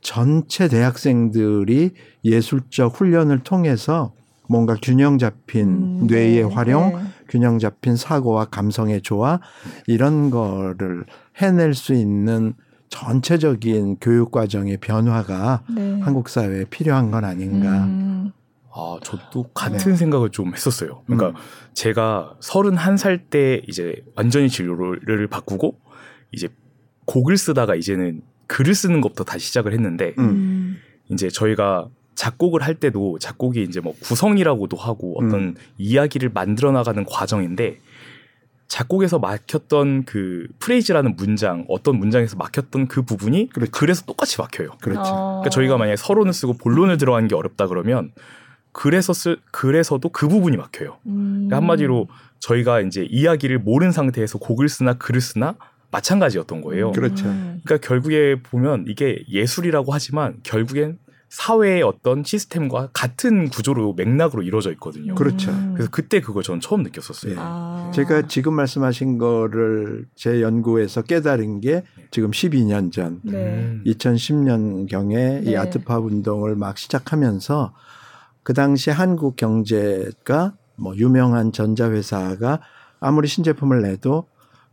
[0.00, 1.90] 전체 대학생들이
[2.24, 4.12] 예술적 훈련을 통해서
[4.48, 6.54] 뭔가 균형 잡힌 음, 뇌의 네.
[6.54, 7.00] 활용, 네.
[7.28, 9.40] 균형 잡힌 사고와 감성의 조화
[9.88, 11.06] 이런 거를
[11.40, 12.54] 해낼 수 있는
[12.88, 16.00] 전체적인 교육 과정의 변화가 네.
[16.00, 17.84] 한국 사회에 필요한 건 아닌가.
[17.84, 18.32] 음.
[18.72, 19.96] 아, 저도 같은 네.
[19.96, 21.02] 생각을 좀 했었어요.
[21.06, 21.34] 그러니까 음.
[21.72, 25.78] 제가 31살 때 이제 완전히 진로를 바꾸고
[26.30, 26.48] 이제
[27.06, 30.78] 곡을 쓰다가 이제는 글을 쓰는 것부터 다시 시작을 했는데 음.
[31.08, 35.54] 이제 저희가 작곡을 할 때도 작곡이 이제 뭐 구성이라고도 하고 어떤 음.
[35.78, 37.78] 이야기를 만들어 나가는 과정인데
[38.68, 43.70] 작곡에서 막혔던 그 프레이즈라는 문장 어떤 문장에서 막혔던 그 부분이 그렇죠.
[43.72, 44.70] 글에서 똑같이 막혀요.
[44.80, 45.00] 그렇죠.
[45.02, 45.26] 어.
[45.40, 48.12] 그러니까 저희가 만약에 서론을 쓰고 본론을 들어가는 게 어렵다 그러면
[48.72, 50.98] 글에서 쓸 글에서도 그 부분이 막혀요.
[51.06, 51.32] 음.
[51.34, 52.08] 그러니까 한마디로
[52.40, 55.54] 저희가 이제 이야기를 모르는 상태에서 곡을 쓰나 글을 쓰나
[55.90, 56.92] 마찬가지였던 거예요.
[56.92, 57.24] 그렇죠.
[57.24, 60.98] 그러니까 결국에 보면 이게 예술이라고 하지만 결국엔
[61.28, 65.14] 사회의 어떤 시스템과 같은 구조로 맥락으로 이루어져 있거든요.
[65.14, 65.52] 그렇죠.
[65.74, 67.34] 그래서 그때 그걸 저는 처음 느꼈었어요.
[67.34, 67.40] 네.
[67.40, 67.90] 아.
[67.94, 73.78] 제가 지금 말씀하신 거를 제 연구에서 깨달은 게 지금 12년 전, 네.
[73.86, 75.50] 2010년 경에 네.
[75.50, 77.74] 이 아트팝 운동을 막 시작하면서
[78.42, 82.60] 그 당시 한국 경제가 뭐 유명한 전자회사가
[83.00, 84.28] 아무리 신제품을 내도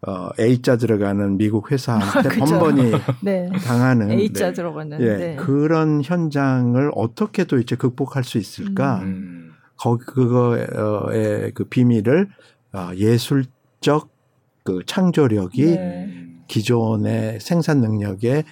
[0.06, 2.91] 어, A자 들어가는 미국 회사한테 번번이
[3.24, 3.49] 네.
[3.66, 4.54] 당하는 A자 네.
[4.54, 5.36] 들어가는 예, 네.
[5.38, 8.99] 그런 현장을 어떻게 도대체 극복할 수 있을까?
[9.04, 9.51] 음.
[9.78, 12.30] 거기 그거의 그 비밀을
[12.74, 14.10] 어, 예술적
[14.64, 16.28] 그 창조력이 네.
[16.47, 18.43] 기존의 생산 능력에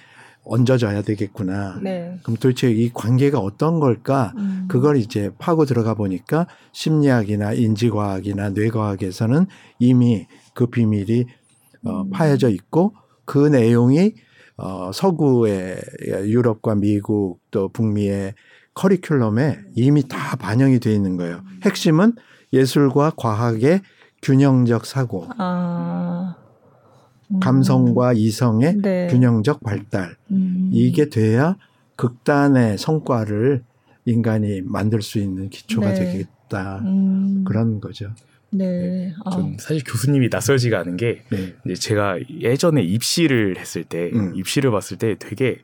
[0.44, 1.78] 얹어져야 되겠구나.
[1.82, 2.18] 네.
[2.22, 4.32] 그럼 도대체 이 관계가 어떤 걸까?
[4.36, 4.66] 음.
[4.68, 9.46] 그걸 이제 파고 들어가 보니까 심리학이나 인지과학이나 뇌과학에서는
[9.78, 11.26] 이미 그 비밀이
[11.84, 12.10] 어, 음.
[12.10, 14.14] 파여져 있고 그 내용이
[14.56, 15.80] 어, 서구의
[16.24, 18.34] 유럽과 미국 또 북미의
[18.74, 21.36] 커리큘럼에 이미 다 반영이 돼 있는 거예요.
[21.36, 21.60] 음.
[21.64, 22.14] 핵심은
[22.52, 23.80] 예술과 과학의
[24.22, 26.36] 균형적 사고, 아.
[27.32, 27.40] 음.
[27.40, 29.08] 감성과 이성의 네.
[29.10, 30.70] 균형적 발달 음.
[30.72, 31.56] 이게 돼야
[31.96, 33.64] 극단의 성과를
[34.04, 35.94] 인간이 만들 수 있는 기초가 네.
[35.94, 37.44] 되겠다 음.
[37.46, 38.10] 그런 거죠.
[38.52, 38.66] 네.
[38.66, 39.14] 네.
[39.24, 39.30] 아.
[39.30, 41.54] 전 사실 교수님이 낯설지가 않은 게 네.
[41.64, 44.32] 이제 제가 예전에 입시를 했을 때 음.
[44.36, 45.58] 입시를 봤을 때 되게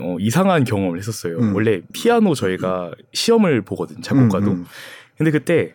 [0.00, 1.38] 어, 이상한 경험을 했었어요.
[1.38, 1.54] 음.
[1.54, 4.46] 원래 피아노 저희가 시험을 보거든 작곡가도.
[4.46, 4.64] 음, 음.
[5.18, 5.74] 근데 그때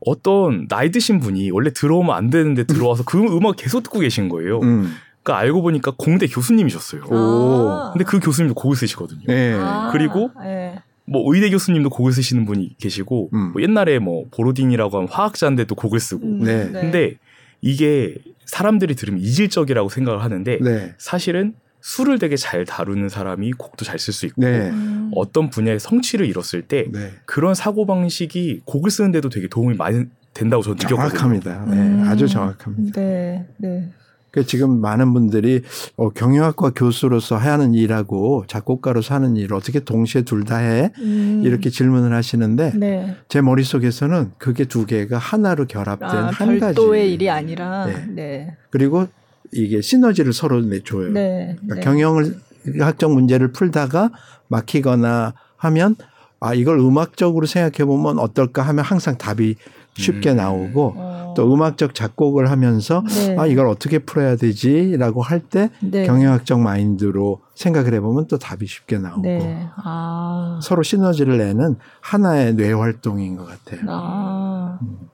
[0.00, 4.60] 어떤 나이 드신 분이 원래 들어오면 안 되는데 들어와서 그 음악 계속 듣고 계신 거예요.
[4.60, 4.94] 음.
[5.22, 7.02] 그러니까 알고 보니까 공대 교수님이셨어요.
[7.04, 7.90] 오.
[7.92, 9.24] 근데 그 교수님도 곡을 쓰시거든요.
[9.26, 9.54] 네.
[9.58, 9.90] 아.
[9.92, 10.80] 그리고 네.
[11.10, 13.52] 뭐 의대 교수님도 곡을 쓰시는 분이 계시고 음.
[13.52, 16.38] 뭐 옛날에 뭐 보로딘이라고 하는 화학자인데도 곡을 쓰고 음.
[16.44, 16.68] 네.
[16.70, 17.14] 근데
[17.60, 20.94] 이게 사람들이 들으면 이질적이라고 생각을 하는데 네.
[20.98, 24.68] 사실은 술을 되게 잘 다루는 사람이 곡도 잘 쓸 수 있고 네.
[24.70, 25.10] 음.
[25.14, 27.12] 어떤 분야의 성취를 이뤘을 때 네.
[27.24, 30.04] 그런 사고 방식이 곡을 쓰는데도 되게 도움이 많이
[30.34, 31.08] 된다고 저는 느꼈거든요.
[31.08, 31.64] 정확합니다.
[31.66, 32.04] 네, 음.
[32.06, 33.00] 아주 정확합니다.
[33.00, 33.90] 네, 네.
[34.30, 35.62] 그 지금 많은 분들이
[35.96, 40.92] 어, 경영학과 교수로서 하는 일하고 작곡가로서 하는 일을 어떻게 동시에 둘 다 해?
[41.00, 41.42] 음.
[41.44, 43.16] 이렇게 질문을 하시는데 네.
[43.28, 46.74] 제 머릿속에서는 그게 두 개가 하나로 결합된 아, 한 가지.
[46.76, 47.86] 별도의 일이 아니라.
[47.86, 48.06] 네.
[48.08, 48.56] 네.
[48.70, 49.06] 그리고
[49.52, 51.10] 이게 시너지를 서로 내줘요.
[51.10, 51.56] 네.
[51.60, 51.80] 그러니까 네.
[51.80, 52.36] 경영을
[52.80, 54.10] 학적 문제를 풀다가
[54.48, 55.96] 막히거나 하면
[56.40, 59.56] 아 이걸 음악적으로 생각해 보면 어떨까 하면 항상 답이
[59.98, 60.36] 쉽게 음.
[60.36, 61.34] 나오고 어.
[61.36, 63.36] 또 음악적 작곡을 하면서 네.
[63.38, 66.06] 아 이걸 어떻게 풀어야 되지라고 할때 네.
[66.06, 69.66] 경영학적 마인드로 생각을 해보면 또 답이 쉽게 나오고 네.
[69.76, 70.58] 아.
[70.62, 73.80] 서로 시너지를 내는 하나의 뇌 활동인 것 같아요.
[73.88, 74.78] 아.
[74.82, 75.08] 음.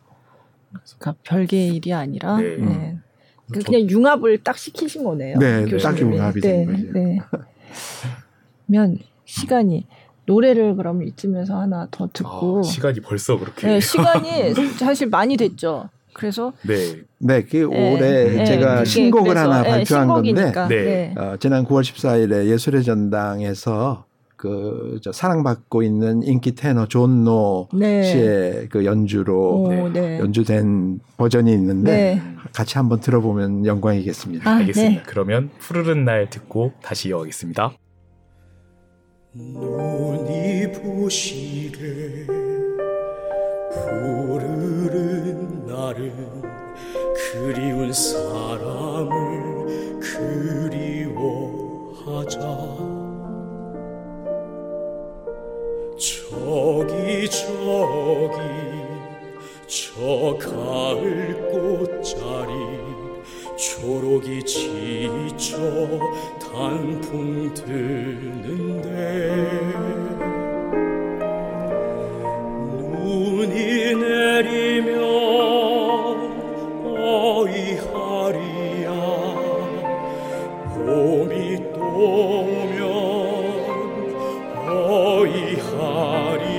[0.99, 2.57] 그러니까 별개의 일이 아니라 네.
[2.57, 2.99] 네.
[3.53, 5.39] 그 그냥 융합을 딱 시키신 거네요.
[5.39, 5.83] 네, 교수님이.
[5.83, 6.93] 딱 융합이 된 거죠.
[6.93, 7.19] 네.
[8.67, 9.87] 면 시간이
[10.27, 15.89] 노래를 그럼 이쯤에서 하나 더 듣고 아, 시간이 벌써 그렇게 네, 시간이 사실 많이 됐죠.
[16.13, 21.15] 그래서 네, 네, 그 네, 올해 네, 제가 신곡을 하나 네, 발표한 건데 네.
[21.19, 24.05] 어, 지난 9월 14일에 예술의 전당에서
[24.37, 28.03] 그 저 사랑받고 있는 인기 테너 존노 네.
[28.03, 30.19] 씨의 그 연주로 오, 네.
[30.19, 32.21] 연주된 버전이 있는데
[32.53, 34.49] 같이 한번 들어보면 영광이겠습니다.
[34.49, 35.03] 아, 알겠습니다.
[35.07, 37.73] 그러면 푸르른 날 듣고 다시 이어가겠습니다.
[39.37, 42.25] 눈이 부시게
[43.73, 46.41] 푸르른 날은
[47.17, 49.11] 그리운 사람을
[51.99, 52.39] 그리워하자.
[55.99, 58.39] 저기 저기
[59.67, 62.94] 저 가을 꽃자리
[63.57, 65.57] 초록이 지쳐
[66.41, 68.89] 단풍 드는데
[72.91, 74.99] 눈이 내리면
[76.97, 78.91] 어이하리야
[80.75, 81.39] 봄이
[81.73, 82.85] 또면
[84.69, 86.54] 어이하리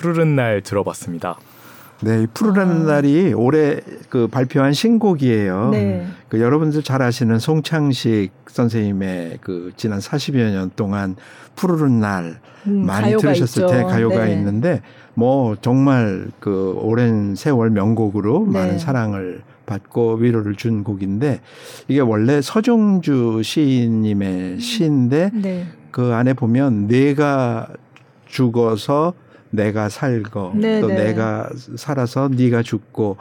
[0.00, 1.36] 푸르른 날 들어봤습니다.
[2.00, 2.94] 네, 푸르른 아.
[2.94, 5.68] 날이 올해 그 발표한 신곡이에요.
[5.72, 6.06] 네.
[6.30, 11.16] 그 여러분들 잘 아시는 송창식 선생님의 그 지난 40여 년 동안
[11.54, 14.32] 푸르른 날 음, 많이 들으셨을 때 가요가 네.
[14.32, 14.80] 있는데
[15.12, 18.58] 뭐 정말 그 오랜 세월 명곡으로 네.
[18.58, 21.42] 많은 사랑을 받고 위로를 준 곡인데
[21.88, 24.58] 이게 원래 서종주 시인님의 음.
[24.58, 25.66] 시인데 네.
[25.90, 27.68] 그 안에 보면 내가
[28.24, 29.12] 죽어서
[29.50, 30.80] 내가 살고 네네.
[30.80, 30.94] 또 네.
[31.04, 33.16] 내가 살아서 네가 죽고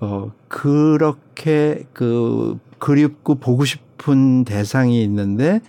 [0.00, 5.60] 어 그렇게 그 그립고 보고 싶은 대상이 있는데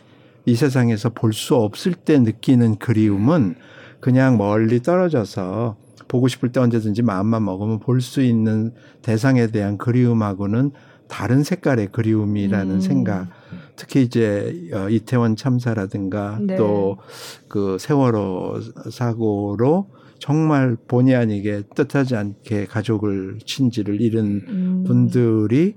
[0.45, 3.55] 이 세상에서 볼 수 없을 때 느끼는 그리움은
[3.99, 5.77] 그냥 멀리 떨어져서
[6.07, 8.71] 보고 싶을 때 언제든지 마음만 먹으면 볼 수 있는
[9.01, 10.71] 대상에 대한 그리움하고는
[11.07, 12.81] 다른 색깔의 그리움이라는 음.
[12.81, 13.29] 생각.
[13.75, 16.55] 특히 이제 어, 이태원 참사라든가 네.
[16.55, 18.59] 또그 세월호
[18.91, 19.89] 사고로
[20.19, 24.83] 정말 본의 아니게 뜻하지 않게 가족을 친지를 잃은 음.
[24.87, 25.75] 분들이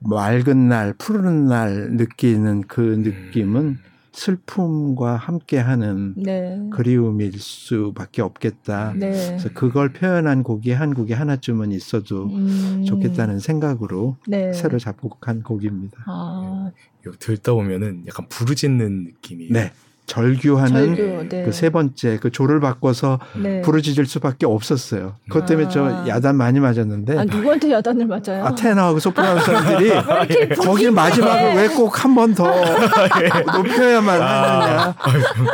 [0.00, 3.78] 맑은 날 푸르른 날 느끼는 그 느낌은
[4.12, 6.60] 슬픔과 함께하는 네.
[6.70, 8.92] 그리움일 수밖에 없겠다.
[8.94, 9.10] 네.
[9.10, 12.84] 그래서 그걸 표현한 곡이 한 곡이 하나쯤은 있어도 음.
[12.86, 14.52] 좋겠다는 생각으로 네.
[14.52, 16.04] 새로 작곡한 곡입니다.
[16.06, 16.70] 아.
[17.00, 19.48] 이거 들다 보면은 약간 부르짖는 느낌이.
[19.50, 19.72] 네.
[20.12, 21.42] 절규하는 절규, 네.
[21.42, 23.62] 그세 번째 그 조를 바꿔서 네.
[23.62, 25.14] 부르짖을 수밖에 없었어요.
[25.30, 25.70] 그것 때문에 아.
[25.70, 27.18] 저 야단 많이 맞았는데.
[27.18, 28.44] 아, 누구한테 야단을 맞아요?
[28.44, 29.90] 아, 테너하고 소프라노 사람들이
[30.60, 32.44] 거기 마지막을 왜 꼭 한 번 더
[33.56, 34.94] 높여야만 하느냐.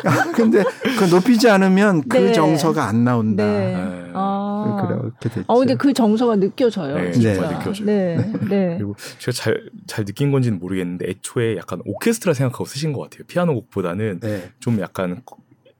[0.04, 0.64] 아, 근데
[0.98, 2.32] 그 높이지 않으면 그 네.
[2.32, 3.44] 정서가 안 나온다.
[4.08, 4.12] 네.
[4.14, 4.86] 아.
[4.88, 5.44] 그렇게 됐죠.
[5.48, 6.96] 아, 근데 그 정서가 느껴져요.
[6.96, 7.86] 네, 진짜 느껴져요.
[7.86, 8.16] 네.
[8.48, 8.74] 네.
[8.76, 13.24] 그리고 제가 잘, 잘 느낀 건지는 모르겠는데 애초에 약간 오케스트라 생각하고 쓰신 것 같아요.
[13.26, 14.50] 피아노 곡보다는 네.
[14.60, 15.22] 좀 약간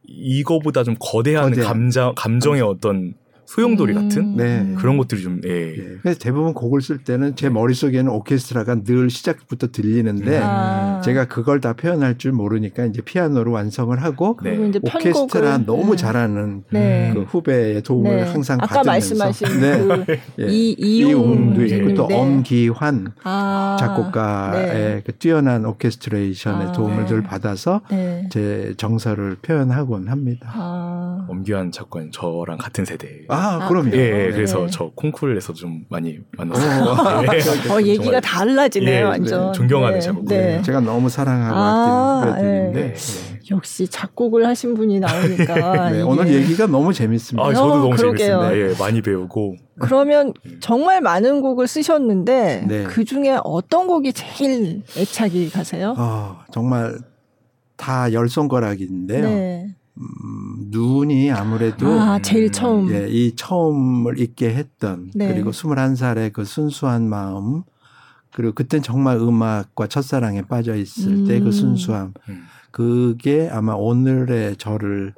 [0.05, 3.15] 이거보다 좀 거대한 거대 감정 감정의 어떤
[3.49, 4.03] 소용돌이 음.
[4.03, 4.75] 같은 네.
[4.77, 5.71] 그런 것들이 좀 예.
[5.71, 5.97] 예.
[6.03, 11.01] 그래서 대부분 곡을 쓸 때는 제 머릿속에는 오케스트라가 늘 시작부터 들리는데 아.
[11.03, 14.71] 제가 그걸 다 표현할 줄 모르니까 이제 피아노로 완성을 하고 네.
[14.83, 15.97] 오케스트라 너무 네.
[15.97, 17.11] 잘하는 네.
[17.15, 18.23] 그 후배의 도움을 네.
[18.25, 19.79] 항상 아까 받으면서 말씀하신 네.
[19.79, 20.47] 그 예.
[20.47, 23.79] 이, 이용도 있고 또 엄기환 아.
[23.81, 26.73] 작곡가의 그 뛰어난 오케스트레이션의 아.
[26.73, 27.81] 도움을 늘 받아서
[28.29, 30.51] 제 정서를 표현하곤 합니다.
[30.53, 31.25] 아.
[31.31, 33.23] 엄기환 작곡가는 저랑 같은 세대.
[33.29, 33.91] 아, 아 그럼요.
[33.95, 36.95] 예, 예 그래서 저 콩쿨에서 좀 많이 만났어요.
[37.69, 37.73] 예.
[37.73, 39.53] 어, 얘기가 달라지네요, 예, 완전.
[39.53, 40.35] 존경하는 작곡가.
[40.35, 40.63] 네.
[40.63, 42.95] 제가 너무 사랑하고 아, 아끼는 애들인데.
[43.51, 47.49] 역시 작곡을 하신 분이 나오니까 네, 오늘 얘기가 너무 재밌습니다.
[47.49, 48.41] 아, 저도 너무 그러게요.
[48.41, 48.57] 재밌습니다.
[48.57, 49.57] 예, 많이 배우고.
[49.81, 52.85] 그러면 정말 많은 곡을 쓰셨는데 네.
[52.85, 55.95] 그 중에 어떤 곡이 제일 애착이 가세요?
[55.97, 56.99] 어, 정말
[57.77, 59.23] 다 열 손가락인데요.
[59.23, 59.69] 네.
[60.01, 65.29] 음, 눈이 아무래도 아, 제일 처음 예, 이 처음을 잊게 했던 네.
[65.29, 67.63] 그리고 21살의 그 순수한 마음
[68.33, 71.27] 그리고 그땐 정말 음악과 첫사랑에 빠져 있을 음.
[71.27, 72.45] 때그 순수함 음.
[72.71, 75.15] 그게 아마 오늘의 저를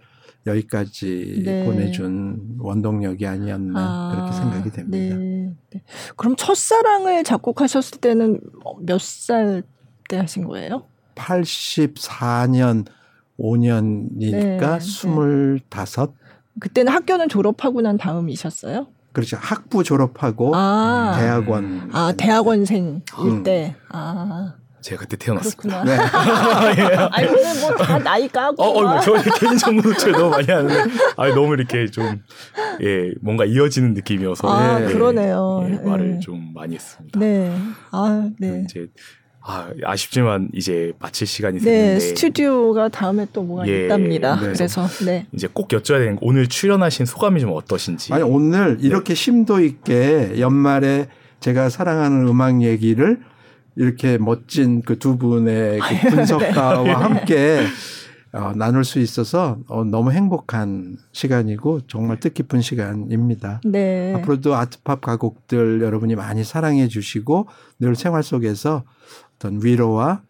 [0.47, 1.67] 여기까지 네.
[1.67, 5.17] 보내준 원동력이 아니었나 아, 그렇게 생각이 됩니다.
[5.17, 5.53] 네.
[5.71, 5.83] 네.
[6.17, 8.41] 그럼 첫사랑을 작곡하셨을 때는
[8.87, 9.63] 몇 살
[10.11, 10.83] 때 하신 거예요?
[11.15, 12.87] 84년
[13.41, 16.13] 5년이니까 스물다섯.
[16.61, 18.89] 그때는 학교는 졸업하고 난 다음이셨어요?
[19.13, 19.37] 그렇죠.
[19.41, 21.17] 학부 졸업하고 아.
[21.19, 21.89] 대학원.
[21.93, 23.43] 아 대학원생일 음.
[23.43, 23.75] 때.
[23.89, 24.55] 아.
[24.83, 25.85] 제가 그때 태어났습니다.
[25.85, 25.93] 네.
[27.13, 28.63] 아니 오늘 뭐 다 나이 까고.
[28.63, 30.75] 어, 어, 저 개인 정보 노출 너무 많이 하는데,
[31.19, 32.23] 아 너무 이렇게 좀
[32.83, 34.49] 예, 뭔가 이어지는 느낌이어서.
[34.49, 35.67] 아, 예, 그러네요.
[35.71, 36.21] 예, 말을 네.
[36.21, 37.21] 좀 많이 했습니다.
[37.21, 37.55] 네.
[37.91, 38.63] 아, 네.
[38.65, 38.87] 이제
[39.43, 44.37] 아, 아쉽지만 이제 마칠 시간이 네, 됐는데 스튜디오가 다음에 또 뭐가 예, 있답니다.
[44.39, 44.53] 네.
[44.53, 45.27] 그래서 네.
[45.33, 48.13] 이제 꼭 여쭤야 되는 오늘 출연하신 소감이 좀 어떠신지.
[48.13, 49.15] 아니 오늘 이렇게 네.
[49.15, 51.09] 심도 있게 연말에
[51.41, 53.21] 제가 사랑하는 음악 얘기를
[53.77, 56.11] 이렇게 멋진 그 두 분의 그 네.
[56.11, 56.91] 분석가와 네.
[56.91, 57.61] 함께
[58.33, 63.61] 어, 나눌 수 있어서 어, 너무 행복한 시간이고 정말 뜻깊은 시간입니다.
[63.65, 64.15] 네.
[64.15, 67.49] 앞으로도 아트팝 가곡들 여러분이 많이 사랑해 주시고
[67.81, 68.85] 늘 생활 속에서
[69.41, 70.21] 어떤 위로와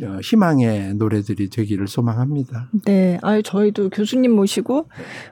[0.00, 2.68] 어, 희망의 노래들이 되기를 소망합니다.
[2.84, 4.86] 네, 아 저희도 교수님 모시고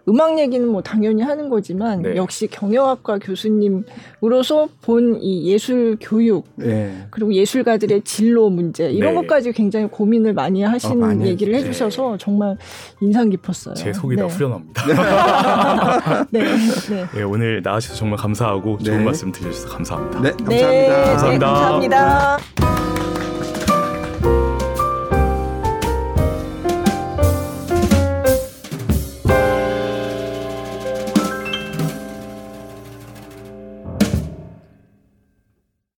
[0.08, 2.16] 음악 얘기는 뭐 당연히 하는 거지만 네.
[2.16, 7.06] 역시 경영학과 교수님으로서 본 이 예술 교육 네.
[7.10, 9.20] 그리고 예술가들의 진로 문제 이런 네.
[9.20, 11.60] 것까지 굉장히 고민을 많이 하신 어, 많이 얘기를 네.
[11.60, 12.56] 해주셔서 정말
[13.00, 13.74] 인상 깊었어요.
[13.74, 14.34] 제 속이 다 네.
[14.34, 16.26] 후련합니다.
[16.30, 16.42] 네.
[17.14, 17.22] 네.
[17.22, 20.22] 오늘 나와주셔서 정말 감사하고 좋은 말씀 들려주셔서 감사합니다.
[20.22, 21.04] 네, 감사합니다.
[21.04, 21.46] 감사합니다.
[21.46, 22.95] 감사합니다.